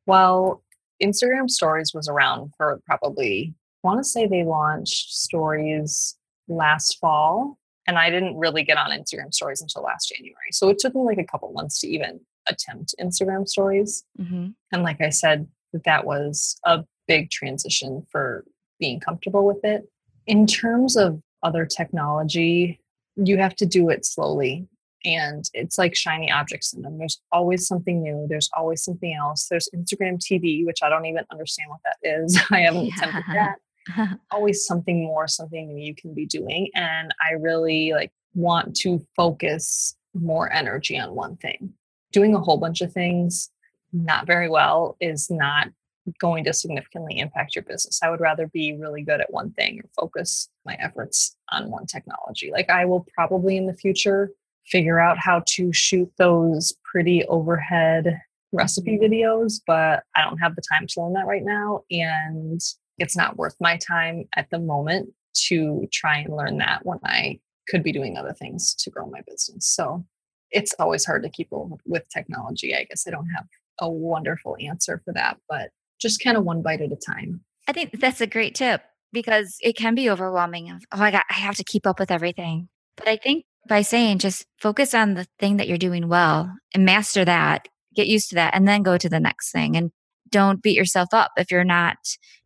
Well, 0.07 0.63
Instagram 1.03 1.49
stories 1.49 1.93
was 1.93 2.07
around 2.07 2.53
for 2.57 2.81
probably, 2.85 3.53
I 3.83 3.87
want 3.87 3.99
to 3.99 4.09
say 4.09 4.25
they 4.25 4.43
launched 4.43 5.11
stories 5.13 6.15
last 6.47 6.97
fall 6.99 7.59
and 7.85 7.99
I 7.99 8.09
didn't 8.09 8.37
really 8.37 8.63
get 8.63 8.77
on 8.77 8.91
Instagram 8.91 9.33
stories 9.33 9.61
until 9.61 9.83
last 9.83 10.11
January. 10.15 10.51
So 10.51 10.69
it 10.69 10.79
took 10.79 10.95
me 10.95 11.01
like 11.01 11.19
a 11.19 11.25
couple 11.25 11.51
months 11.51 11.79
to 11.81 11.87
even 11.87 12.21
attempt 12.47 12.95
Instagram 12.99 13.47
stories. 13.47 14.03
Mm-hmm. 14.19 14.47
And 14.71 14.83
like 14.83 15.01
I 15.01 15.09
said, 15.09 15.47
that 15.85 16.05
was 16.05 16.59
a 16.65 16.83
big 17.09 17.31
transition 17.31 18.05
for 18.11 18.45
being 18.79 19.01
comfortable 19.01 19.45
with 19.45 19.59
it. 19.65 19.89
In 20.27 20.45
terms 20.47 20.95
of 20.95 21.21
other 21.43 21.65
technology, 21.65 22.79
you 23.17 23.37
have 23.37 23.55
to 23.55 23.65
do 23.65 23.89
it 23.89 24.05
slowly. 24.05 24.67
And 25.03 25.43
it's 25.53 25.77
like 25.77 25.95
shiny 25.95 26.31
object 26.31 26.65
syndrome. 26.65 26.99
There's 26.99 27.19
always 27.31 27.65
something 27.67 28.03
new. 28.03 28.27
There's 28.29 28.49
always 28.55 28.83
something 28.83 29.13
else. 29.13 29.47
There's 29.49 29.67
Instagram 29.75 30.19
TV, 30.19 30.65
which 30.65 30.83
I 30.83 30.89
don't 30.89 31.05
even 31.05 31.23
understand 31.31 31.69
what 31.69 31.79
that 31.83 31.97
is. 32.07 32.39
I 32.51 32.61
haven't 32.61 32.85
yeah. 32.85 32.93
attempted 32.95 33.23
that. 33.33 34.19
always 34.31 34.65
something 34.65 35.03
more, 35.03 35.27
something 35.27 35.67
new 35.67 35.83
you 35.83 35.95
can 35.95 36.13
be 36.13 36.27
doing. 36.27 36.69
And 36.75 37.13
I 37.27 37.33
really 37.33 37.93
like 37.93 38.11
want 38.35 38.75
to 38.77 39.03
focus 39.15 39.95
more 40.13 40.51
energy 40.53 40.99
on 40.99 41.15
one 41.15 41.37
thing. 41.37 41.73
Doing 42.11 42.35
a 42.35 42.39
whole 42.39 42.57
bunch 42.57 42.81
of 42.81 42.93
things 42.93 43.49
not 43.91 44.27
very 44.27 44.49
well 44.49 44.95
is 44.99 45.29
not 45.31 45.69
going 46.19 46.43
to 46.45 46.53
significantly 46.53 47.19
impact 47.19 47.55
your 47.55 47.63
business. 47.63 47.99
I 48.03 48.09
would 48.09 48.19
rather 48.19 48.47
be 48.47 48.77
really 48.79 49.03
good 49.03 49.21
at 49.21 49.31
one 49.31 49.51
thing 49.51 49.79
or 49.79 49.89
focus 49.99 50.49
my 50.65 50.75
efforts 50.79 51.35
on 51.51 51.69
one 51.69 51.85
technology. 51.85 52.51
Like 52.51 52.69
I 52.69 52.85
will 52.85 53.05
probably 53.13 53.57
in 53.57 53.67
the 53.67 53.73
future 53.73 54.31
figure 54.65 54.99
out 54.99 55.17
how 55.17 55.43
to 55.47 55.73
shoot 55.73 56.11
those 56.17 56.73
pretty 56.83 57.25
overhead 57.25 58.19
recipe 58.51 58.97
mm-hmm. 58.97 59.13
videos, 59.13 59.61
but 59.65 60.03
I 60.15 60.21
don't 60.21 60.37
have 60.37 60.55
the 60.55 60.63
time 60.73 60.87
to 60.87 61.01
learn 61.01 61.13
that 61.13 61.27
right 61.27 61.43
now. 61.43 61.83
And 61.91 62.61
it's 62.97 63.17
not 63.17 63.37
worth 63.37 63.55
my 63.59 63.77
time 63.77 64.25
at 64.35 64.49
the 64.49 64.59
moment 64.59 65.09
to 65.47 65.87
try 65.91 66.17
and 66.17 66.35
learn 66.35 66.57
that 66.57 66.85
when 66.85 66.99
I 67.03 67.39
could 67.67 67.83
be 67.83 67.91
doing 67.91 68.17
other 68.17 68.33
things 68.33 68.73
to 68.75 68.89
grow 68.89 69.07
my 69.07 69.21
business. 69.27 69.67
So 69.67 70.05
it's 70.51 70.73
always 70.79 71.05
hard 71.05 71.23
to 71.23 71.29
keep 71.29 71.53
up 71.53 71.67
with 71.85 72.09
technology. 72.09 72.75
I 72.75 72.85
guess 72.85 73.05
I 73.07 73.11
don't 73.11 73.29
have 73.35 73.45
a 73.79 73.89
wonderful 73.89 74.57
answer 74.59 75.01
for 75.05 75.13
that, 75.13 75.37
but 75.47 75.69
just 75.99 76.23
kind 76.23 76.37
of 76.37 76.43
one 76.43 76.61
bite 76.61 76.81
at 76.81 76.91
a 76.91 76.95
time. 76.95 77.41
I 77.67 77.73
think 77.73 77.99
that's 77.99 78.21
a 78.21 78.27
great 78.27 78.55
tip 78.55 78.81
because 79.11 79.57
it 79.61 79.75
can 79.75 79.95
be 79.95 80.09
overwhelming 80.09 80.71
of, 80.71 80.83
oh, 80.91 81.01
I 81.01 81.11
got, 81.11 81.25
I 81.29 81.35
have 81.35 81.55
to 81.55 81.63
keep 81.63 81.85
up 81.85 81.99
with 81.99 82.11
everything. 82.11 82.69
But 82.95 83.07
I 83.07 83.17
think 83.17 83.45
by 83.67 83.81
saying 83.81 84.19
just 84.19 84.45
focus 84.59 84.93
on 84.93 85.13
the 85.13 85.27
thing 85.39 85.57
that 85.57 85.67
you're 85.67 85.77
doing 85.77 86.07
well 86.07 86.51
and 86.73 86.85
master 86.85 87.25
that, 87.25 87.67
get 87.95 88.07
used 88.07 88.29
to 88.29 88.35
that, 88.35 88.55
and 88.55 88.67
then 88.67 88.83
go 88.83 88.97
to 88.97 89.09
the 89.09 89.19
next 89.19 89.51
thing. 89.51 89.75
And 89.75 89.91
don't 90.29 90.61
beat 90.61 90.75
yourself 90.75 91.09
up 91.11 91.31
if 91.37 91.51
you're 91.51 91.63
not 91.63 91.97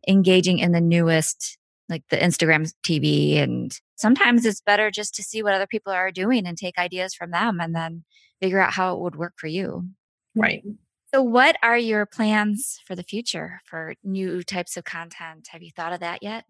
engaging 0.08 0.58
in 0.58 0.72
the 0.72 0.80
newest 0.80 1.58
like 1.88 2.02
the 2.08 2.16
Instagram 2.16 2.72
TV. 2.86 3.36
And 3.42 3.72
sometimes 3.96 4.46
it's 4.46 4.60
better 4.60 4.90
just 4.90 5.14
to 5.16 5.22
see 5.22 5.42
what 5.42 5.54
other 5.54 5.66
people 5.66 5.92
are 5.92 6.10
doing 6.10 6.46
and 6.46 6.56
take 6.56 6.78
ideas 6.78 7.14
from 7.14 7.30
them 7.30 7.60
and 7.60 7.74
then 7.74 8.04
figure 8.40 8.60
out 8.60 8.72
how 8.72 8.94
it 8.94 9.00
would 9.00 9.16
work 9.16 9.34
for 9.36 9.46
you. 9.46 9.88
Right. 10.34 10.64
So, 11.14 11.22
what 11.22 11.54
are 11.62 11.78
your 11.78 12.06
plans 12.06 12.80
for 12.84 12.96
the 12.96 13.04
future 13.04 13.60
for 13.66 13.94
new 14.02 14.42
types 14.42 14.76
of 14.76 14.82
content? 14.82 15.46
Have 15.52 15.62
you 15.62 15.70
thought 15.70 15.92
of 15.92 16.00
that 16.00 16.24
yet? 16.24 16.44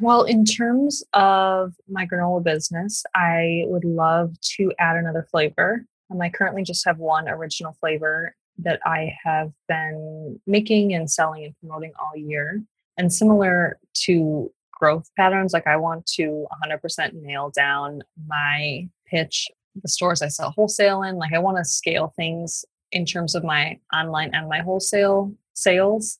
Well, 0.00 0.24
in 0.24 0.44
terms 0.44 1.04
of 1.12 1.74
my 1.88 2.04
granola 2.04 2.42
business, 2.42 3.04
I 3.14 3.62
would 3.66 3.84
love 3.84 4.34
to 4.56 4.72
add 4.80 4.96
another 4.96 5.24
flavor. 5.30 5.86
Um, 6.10 6.20
I 6.20 6.30
currently 6.30 6.64
just 6.64 6.84
have 6.84 6.98
one 6.98 7.28
original 7.28 7.76
flavor 7.78 8.34
that 8.58 8.80
I 8.84 9.14
have 9.22 9.52
been 9.68 10.40
making 10.48 10.94
and 10.94 11.08
selling 11.08 11.44
and 11.44 11.54
promoting 11.60 11.92
all 12.00 12.16
year. 12.16 12.60
And 12.96 13.12
similar 13.12 13.78
to 14.06 14.50
growth 14.72 15.08
patterns, 15.16 15.52
like 15.52 15.68
I 15.68 15.76
want 15.76 16.06
to 16.16 16.44
100% 16.66 17.12
nail 17.22 17.52
down 17.54 18.02
my 18.26 18.88
pitch, 19.06 19.46
the 19.80 19.88
stores 19.88 20.22
I 20.22 20.28
sell 20.28 20.50
wholesale 20.50 21.04
in. 21.04 21.18
Like 21.18 21.32
I 21.32 21.38
want 21.38 21.58
to 21.58 21.64
scale 21.64 22.12
things 22.16 22.64
in 22.92 23.04
terms 23.04 23.34
of 23.34 23.44
my 23.44 23.78
online 23.92 24.30
and 24.34 24.48
my 24.48 24.60
wholesale 24.60 25.32
sales 25.54 26.18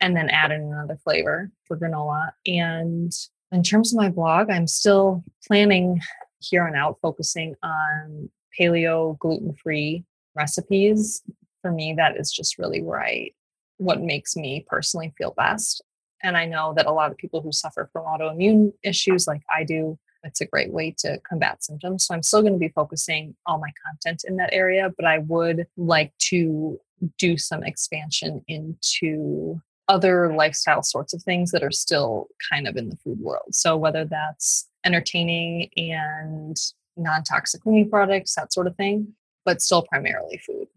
and 0.00 0.16
then 0.16 0.28
add 0.30 0.50
in 0.50 0.62
another 0.62 0.96
flavor 1.02 1.50
for 1.66 1.76
granola. 1.76 2.30
And 2.46 3.12
in 3.52 3.62
terms 3.62 3.92
of 3.92 3.98
my 3.98 4.08
blog, 4.08 4.50
I'm 4.50 4.66
still 4.66 5.22
planning 5.46 6.00
here 6.40 6.66
on 6.66 6.74
out 6.74 6.98
focusing 7.02 7.54
on 7.62 8.30
paleo 8.58 9.18
gluten 9.18 9.54
free 9.54 10.04
recipes. 10.34 11.22
For 11.62 11.70
me, 11.70 11.94
that 11.96 12.16
is 12.16 12.32
just 12.32 12.58
really 12.58 12.82
where 12.82 13.00
I, 13.00 13.30
what 13.76 14.00
makes 14.00 14.36
me 14.36 14.64
personally 14.68 15.12
feel 15.18 15.34
best. 15.36 15.82
And 16.22 16.36
I 16.36 16.46
know 16.46 16.74
that 16.76 16.86
a 16.86 16.92
lot 16.92 17.10
of 17.10 17.16
people 17.16 17.42
who 17.42 17.52
suffer 17.52 17.88
from 17.92 18.04
autoimmune 18.04 18.72
issues 18.82 19.26
like 19.26 19.42
I 19.54 19.64
do, 19.64 19.98
it's 20.22 20.40
a 20.40 20.46
great 20.46 20.72
way 20.72 20.94
to 20.98 21.18
combat 21.28 21.64
symptoms. 21.64 22.06
So 22.06 22.14
I'm 22.14 22.22
still 22.22 22.42
going 22.42 22.52
to 22.52 22.58
be 22.58 22.68
focusing 22.68 23.34
all 23.46 23.58
my 23.58 23.70
content 23.86 24.24
in 24.26 24.36
that 24.36 24.50
area, 24.52 24.90
but 24.96 25.06
I 25.06 25.18
would 25.18 25.66
like 25.76 26.12
to 26.28 26.78
do 27.18 27.38
some 27.38 27.62
expansion 27.64 28.44
into 28.48 29.60
other 29.88 30.34
lifestyle 30.34 30.82
sorts 30.82 31.12
of 31.12 31.22
things 31.22 31.50
that 31.50 31.62
are 31.62 31.70
still 31.70 32.28
kind 32.52 32.68
of 32.68 32.76
in 32.76 32.90
the 32.90 32.96
food 32.96 33.18
world. 33.20 33.52
So 33.52 33.76
whether 33.76 34.04
that's 34.04 34.68
entertaining 34.84 35.70
and 35.76 36.56
non-toxic 36.96 37.62
cleaning 37.62 37.90
products, 37.90 38.34
that 38.34 38.52
sort 38.52 38.66
of 38.66 38.76
thing, 38.76 39.14
but 39.44 39.62
still 39.62 39.82
primarily 39.82 40.38
food. 40.38 40.68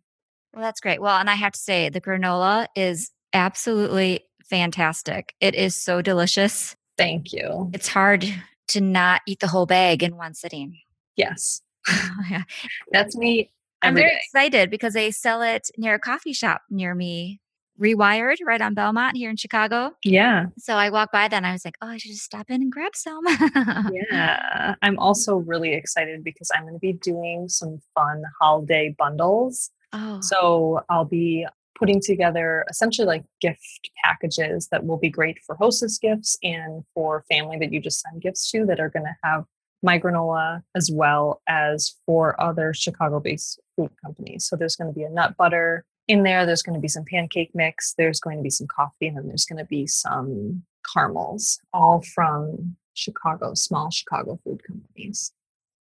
Well, 0.53 0.63
that's 0.63 0.79
great. 0.79 1.01
Well, 1.01 1.17
and 1.17 1.29
I 1.29 1.35
have 1.35 1.53
to 1.53 1.59
say 1.59 1.89
the 1.89 2.01
granola 2.01 2.67
is 2.75 3.11
absolutely 3.33 4.21
fantastic. 4.45 5.35
It 5.39 5.55
is 5.55 5.75
so 5.75 6.01
delicious. 6.01 6.75
Thank 6.97 7.33
you. 7.33 7.71
It's 7.73 7.87
hard 7.87 8.25
to 8.69 8.81
not 8.81 9.21
eat 9.27 9.39
the 9.39 9.47
whole 9.47 9.65
bag 9.65 10.03
in 10.03 10.15
one 10.15 10.33
sitting. 10.33 10.79
Yes. 11.15 11.61
Oh, 11.89 12.17
yeah. 12.29 12.43
That's 12.91 13.15
me. 13.15 13.51
I'm 13.81 13.95
very 13.95 14.09
day. 14.09 14.19
excited 14.23 14.69
because 14.69 14.93
they 14.93 15.11
sell 15.11 15.41
it 15.41 15.69
near 15.77 15.95
a 15.95 15.99
coffee 15.99 16.33
shop 16.33 16.61
near 16.69 16.95
me 16.95 17.41
Rewired 17.79 18.37
right 18.45 18.61
on 18.61 18.75
Belmont 18.75 19.17
here 19.17 19.31
in 19.31 19.35
Chicago. 19.35 19.91
Yeah. 20.03 20.45
So 20.59 20.75
I 20.75 20.91
walked 20.91 21.11
by 21.11 21.27
then. 21.27 21.43
I 21.43 21.53
was 21.53 21.65
like, 21.65 21.75
oh, 21.81 21.87
I 21.87 21.97
should 21.97 22.11
just 22.11 22.23
stop 22.23 22.51
in 22.51 22.61
and 22.61 22.71
grab 22.71 22.95
some. 22.95 23.23
yeah. 24.11 24.75
I'm 24.83 24.99
also 24.99 25.37
really 25.37 25.73
excited 25.73 26.23
because 26.23 26.51
I'm 26.55 26.63
going 26.63 26.75
to 26.75 26.79
be 26.79 26.93
doing 26.93 27.49
some 27.49 27.79
fun 27.95 28.23
holiday 28.39 28.95
bundles. 28.97 29.71
Oh. 29.91 30.21
So 30.21 30.81
I'll 30.87 31.05
be 31.05 31.47
putting 31.77 32.01
together 32.01 32.65
essentially 32.69 33.07
like 33.07 33.23
gift 33.41 33.89
packages 34.03 34.67
that 34.71 34.85
will 34.85 34.97
be 34.97 35.09
great 35.09 35.39
for 35.45 35.55
hostess 35.55 35.97
gifts 35.97 36.37
and 36.43 36.83
for 36.93 37.23
family 37.29 37.57
that 37.57 37.73
you 37.73 37.79
just 37.79 38.01
send 38.01 38.21
gifts 38.21 38.49
to 38.51 38.65
that 38.65 38.79
are 38.79 38.89
going 38.89 39.05
to 39.05 39.15
have 39.23 39.45
my 39.81 39.99
granola 39.99 40.61
as 40.75 40.89
well 40.91 41.41
as 41.47 41.95
for 42.05 42.39
other 42.41 42.73
Chicago 42.73 43.19
based 43.19 43.59
food 43.75 43.91
companies. 44.03 44.45
So 44.45 44.55
there's 44.55 44.75
going 44.75 44.91
to 44.91 44.97
be 44.97 45.03
a 45.03 45.09
nut 45.09 45.35
butter 45.37 45.83
in 46.07 46.23
there. 46.23 46.45
There's 46.45 46.63
going 46.63 46.75
to 46.75 46.81
be 46.81 46.87
some 46.87 47.05
pancake 47.05 47.51
mix. 47.53 47.93
There's 47.97 48.19
going 48.19 48.37
to 48.37 48.43
be 48.43 48.49
some 48.49 48.67
coffee, 48.67 49.07
and 49.07 49.17
then 49.17 49.27
there's 49.27 49.45
going 49.45 49.59
to 49.59 49.65
be 49.65 49.85
some 49.87 50.63
caramels, 50.93 51.59
all 51.73 52.01
from 52.01 52.75
Chicago, 52.93 53.53
small 53.53 53.91
Chicago 53.91 54.39
food 54.43 54.61
companies. 54.65 55.33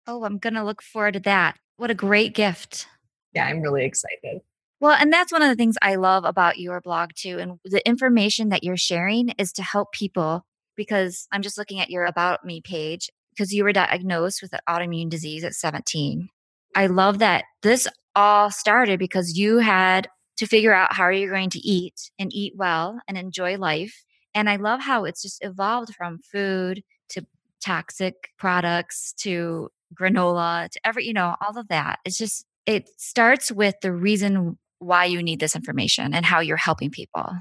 Oh, 0.06 0.24
I'm 0.24 0.38
going 0.38 0.54
to 0.54 0.64
look 0.64 0.82
forward 0.82 1.14
to 1.14 1.20
that. 1.20 1.58
What 1.76 1.90
a 1.90 1.94
great 1.94 2.34
gift. 2.34 2.88
Yeah, 3.34 3.46
I'm 3.46 3.62
really 3.62 3.84
excited. 3.84 4.40
Well, 4.82 4.96
and 4.98 5.12
that's 5.12 5.30
one 5.30 5.42
of 5.42 5.48
the 5.48 5.54
things 5.54 5.76
I 5.80 5.94
love 5.94 6.24
about 6.24 6.58
your 6.58 6.80
blog 6.80 7.10
too. 7.14 7.38
And 7.38 7.60
the 7.64 7.86
information 7.88 8.48
that 8.48 8.64
you're 8.64 8.76
sharing 8.76 9.28
is 9.38 9.52
to 9.52 9.62
help 9.62 9.92
people 9.92 10.44
because 10.74 11.28
I'm 11.30 11.40
just 11.40 11.56
looking 11.56 11.78
at 11.78 11.88
your 11.88 12.04
About 12.04 12.44
Me 12.44 12.60
page 12.60 13.08
because 13.30 13.54
you 13.54 13.62
were 13.62 13.72
diagnosed 13.72 14.42
with 14.42 14.52
an 14.52 14.58
autoimmune 14.68 15.08
disease 15.08 15.44
at 15.44 15.54
17. 15.54 16.28
I 16.74 16.88
love 16.88 17.20
that 17.20 17.44
this 17.62 17.86
all 18.16 18.50
started 18.50 18.98
because 18.98 19.38
you 19.38 19.58
had 19.58 20.08
to 20.38 20.46
figure 20.48 20.74
out 20.74 20.92
how 20.92 21.04
are 21.04 21.12
you're 21.12 21.30
going 21.30 21.50
to 21.50 21.60
eat 21.60 22.10
and 22.18 22.34
eat 22.34 22.54
well 22.56 22.98
and 23.06 23.16
enjoy 23.16 23.58
life. 23.58 24.02
And 24.34 24.50
I 24.50 24.56
love 24.56 24.80
how 24.80 25.04
it's 25.04 25.22
just 25.22 25.44
evolved 25.44 25.94
from 25.94 26.18
food 26.18 26.82
to 27.10 27.24
toxic 27.64 28.30
products 28.36 29.12
to 29.18 29.68
granola 29.94 30.70
to 30.70 30.80
every, 30.84 31.06
you 31.06 31.12
know, 31.12 31.36
all 31.40 31.56
of 31.56 31.68
that. 31.68 32.00
It's 32.04 32.18
just, 32.18 32.46
it 32.66 32.88
starts 32.96 33.52
with 33.52 33.76
the 33.80 33.92
reason 33.92 34.58
why 34.82 35.04
you 35.04 35.22
need 35.22 35.40
this 35.40 35.56
information 35.56 36.14
and 36.14 36.24
how 36.24 36.40
you're 36.40 36.56
helping 36.56 36.90
people. 36.90 37.32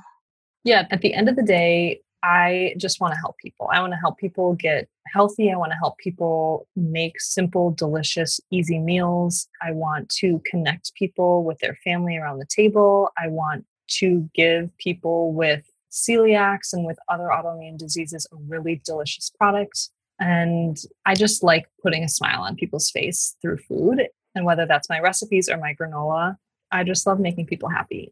Yeah. 0.64 0.88
At 0.92 1.02
the 1.02 1.14
end 1.14 1.28
of 1.28 1.36
the 1.36 1.44
day, 1.44 2.02
I 2.24 2.76
just 2.78 3.02
want 3.02 3.14
to 3.14 3.20
help 3.20 3.38
people. 3.40 3.68
I 3.74 3.82
want 3.82 3.94
to 3.94 3.98
help 3.98 4.18
people 4.18 4.54
get 4.54 4.88
healthy. 5.08 5.52
I 5.52 5.56
want 5.56 5.72
to 5.72 5.78
help 5.78 5.98
people 5.98 6.68
make 6.76 7.20
simple, 7.20 7.72
delicious, 7.72 8.40
easy 8.52 8.78
meals. 8.78 9.48
I 9.62 9.72
want 9.72 10.10
to 10.20 10.42
connect 10.46 10.94
people 10.94 11.44
with 11.44 11.58
their 11.60 11.78
family 11.84 12.18
around 12.18 12.38
the 12.38 12.46
table. 12.46 13.10
I 13.18 13.28
want 13.28 13.66
to 14.00 14.30
give 14.36 14.70
people 14.78 15.34
with 15.34 15.66
celiacs 15.92 16.74
and 16.74 16.86
with 16.86 16.98
other 17.10 17.30
autoimmune 17.32 17.78
diseases 17.78 18.28
a 18.32 18.36
really 18.48 18.82
delicious 18.86 19.32
product. 19.32 19.90
And 20.20 20.78
I 21.06 21.16
just 21.16 21.44
like 21.44 21.66
putting 21.82 22.04
a 22.04 22.10
smile 22.10 22.44
on 22.44 22.56
people's 22.56 22.92
face 22.92 23.36
through 23.42 23.58
food. 23.58 24.08
And 24.36 24.46
whether 24.46 24.66
that's 24.68 24.90
my 24.90 25.00
recipes 25.00 25.50
or 25.50 25.58
my 25.58 25.74
granola, 25.74 26.36
I 26.72 26.84
just 26.84 27.06
love 27.06 27.20
making 27.20 27.48
people 27.48 27.70
happy. 27.70 28.12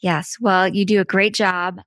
Yes. 0.00 0.36
Well, 0.40 0.68
you 0.68 0.84
do 0.84 1.00
a 1.00 1.04
great 1.04 1.34
job. 1.34 1.80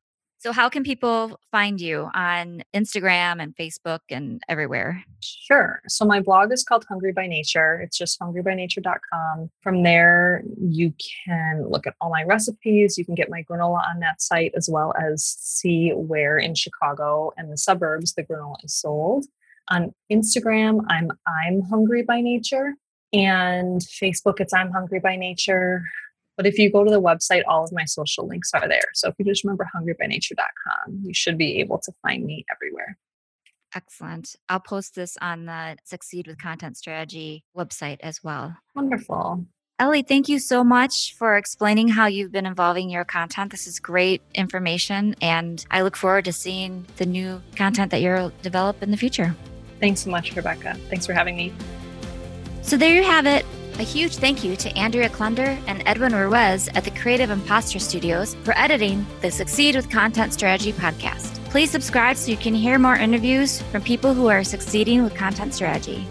So, 0.44 0.52
how 0.52 0.68
can 0.68 0.84
people 0.84 1.40
find 1.54 1.80
you 1.80 2.10
on 2.14 2.64
Instagram 2.76 3.42
and 3.42 3.56
Facebook 3.56 4.00
and 4.10 4.44
everywhere? 4.50 5.02
Sure. 5.22 5.82
So, 5.88 6.04
my 6.04 6.20
blog 6.20 6.52
is 6.52 6.66
called 6.66 6.84
Hungry 6.90 7.14
by 7.14 7.28
Nature. 7.28 7.80
It's 7.80 7.98
just 7.98 8.20
hungrybynature.com. 8.20 9.50
From 9.62 9.84
there, 9.84 10.44
you 10.60 10.94
can 11.26 11.66
look 11.70 11.88
at 11.88 11.96
all 12.02 12.10
my 12.10 12.24
recipes. 12.24 12.98
You 12.98 13.06
can 13.06 13.16
get 13.16 13.30
my 13.30 13.44
granola 13.50 13.88
on 13.88 14.02
that 14.02 14.22
site, 14.22 14.52
as 14.54 14.70
well 14.70 14.94
as 15.02 15.24
see 15.24 15.92
where 15.92 16.38
in 16.38 16.56
Chicago 16.56 17.32
and 17.38 17.50
the 17.50 17.58
suburbs 17.58 18.14
the 18.14 18.24
granola 18.24 18.58
is 18.66 18.76
sold. 18.76 19.26
On 19.70 19.94
Instagram, 20.12 20.84
I'm 20.90 21.10
I'm 21.46 21.62
Hungry 21.62 22.04
by 22.04 22.20
Nature. 22.20 22.74
And 23.14 23.80
Facebook, 23.80 24.42
it's 24.42 24.54
I'm 24.54 24.72
Hungry 24.72 25.00
by 25.00 25.16
Nature. 25.16 25.84
But 26.36 26.48
if 26.48 26.58
you 26.58 26.72
go 26.72 26.84
to 26.84 26.90
the 26.90 27.02
website, 27.02 27.44
all 27.48 27.64
of 27.64 27.72
my 27.72 27.86
social 27.86 28.28
links 28.28 28.52
are 28.54 28.68
there. 28.68 28.90
So 28.94 29.10
if 29.10 29.16
you 29.20 29.26
just 29.26 29.44
remember 29.44 29.70
hungrybynature.com, 29.76 31.02
you 31.04 31.14
should 31.14 31.38
be 31.38 31.60
able 31.60 31.80
to 31.80 31.92
find 32.02 32.26
me 32.26 32.46
everywhere. 32.52 32.98
Excellent. 33.76 34.36
I'll 34.50 34.60
post 34.60 34.96
this 34.96 35.18
on 35.22 35.46
the 35.46 35.78
Succeed 35.84 36.28
with 36.28 36.38
Content 36.38 36.78
Strategy 36.78 37.44
website 37.56 37.98
as 38.02 38.24
well. 38.24 38.56
Wonderful. 38.76 39.46
Ellie, 39.80 40.04
thank 40.04 40.30
you 40.30 40.38
so 40.38 40.64
much 40.64 41.16
for 41.18 41.36
explaining 41.36 41.88
how 41.88 42.06
you've 42.06 42.32
been 42.32 42.46
involving 42.46 42.92
your 42.92 43.04
content. 43.04 43.52
This 43.52 43.66
is 43.66 43.80
great 43.80 44.22
information, 44.36 45.16
and 45.22 45.66
I 45.72 45.82
look 45.82 45.96
forward 45.96 46.26
to 46.26 46.34
seeing 46.34 46.86
the 46.98 47.08
new 47.08 47.42
content 47.56 47.90
that 47.92 48.02
you'll 48.02 48.32
develop 48.44 48.84
in 48.84 48.92
the 48.92 48.98
future. 48.98 49.36
Thanks 49.80 50.02
so 50.02 50.12
much, 50.12 50.36
Rebecca. 50.36 50.76
Thanks 50.90 51.08
for 51.08 51.14
having 51.14 51.36
me. 51.36 51.52
So 52.62 52.78
there 52.78 52.96
you 52.96 53.04
have 53.04 53.26
it. 53.26 53.46
A 53.80 53.84
huge 53.84 54.18
thank 54.18 54.44
you 54.44 54.56
to 54.58 54.78
Andrea 54.78 55.10
Klunder 55.10 55.60
and 55.66 55.82
Edwin 55.88 56.14
Ruiz 56.14 56.70
at 56.76 56.84
the 56.84 56.92
Creative 56.92 57.32
Imposter 57.32 57.80
Studios 57.80 58.36
for 58.44 58.56
editing 58.56 59.04
the 59.22 59.32
Succeed 59.32 59.76
with 59.76 59.90
Content 59.90 60.32
Strategy 60.32 60.72
podcast. 60.72 61.44
Please 61.46 61.72
subscribe 61.72 62.16
so 62.16 62.30
you 62.30 62.38
can 62.38 62.54
hear 62.54 62.78
more 62.78 62.96
interviews 62.96 63.64
from 63.72 63.82
people 63.82 64.14
who 64.14 64.28
are 64.28 64.44
succeeding 64.44 65.04
with 65.04 65.16
content 65.16 65.56
strategy. 65.56 66.08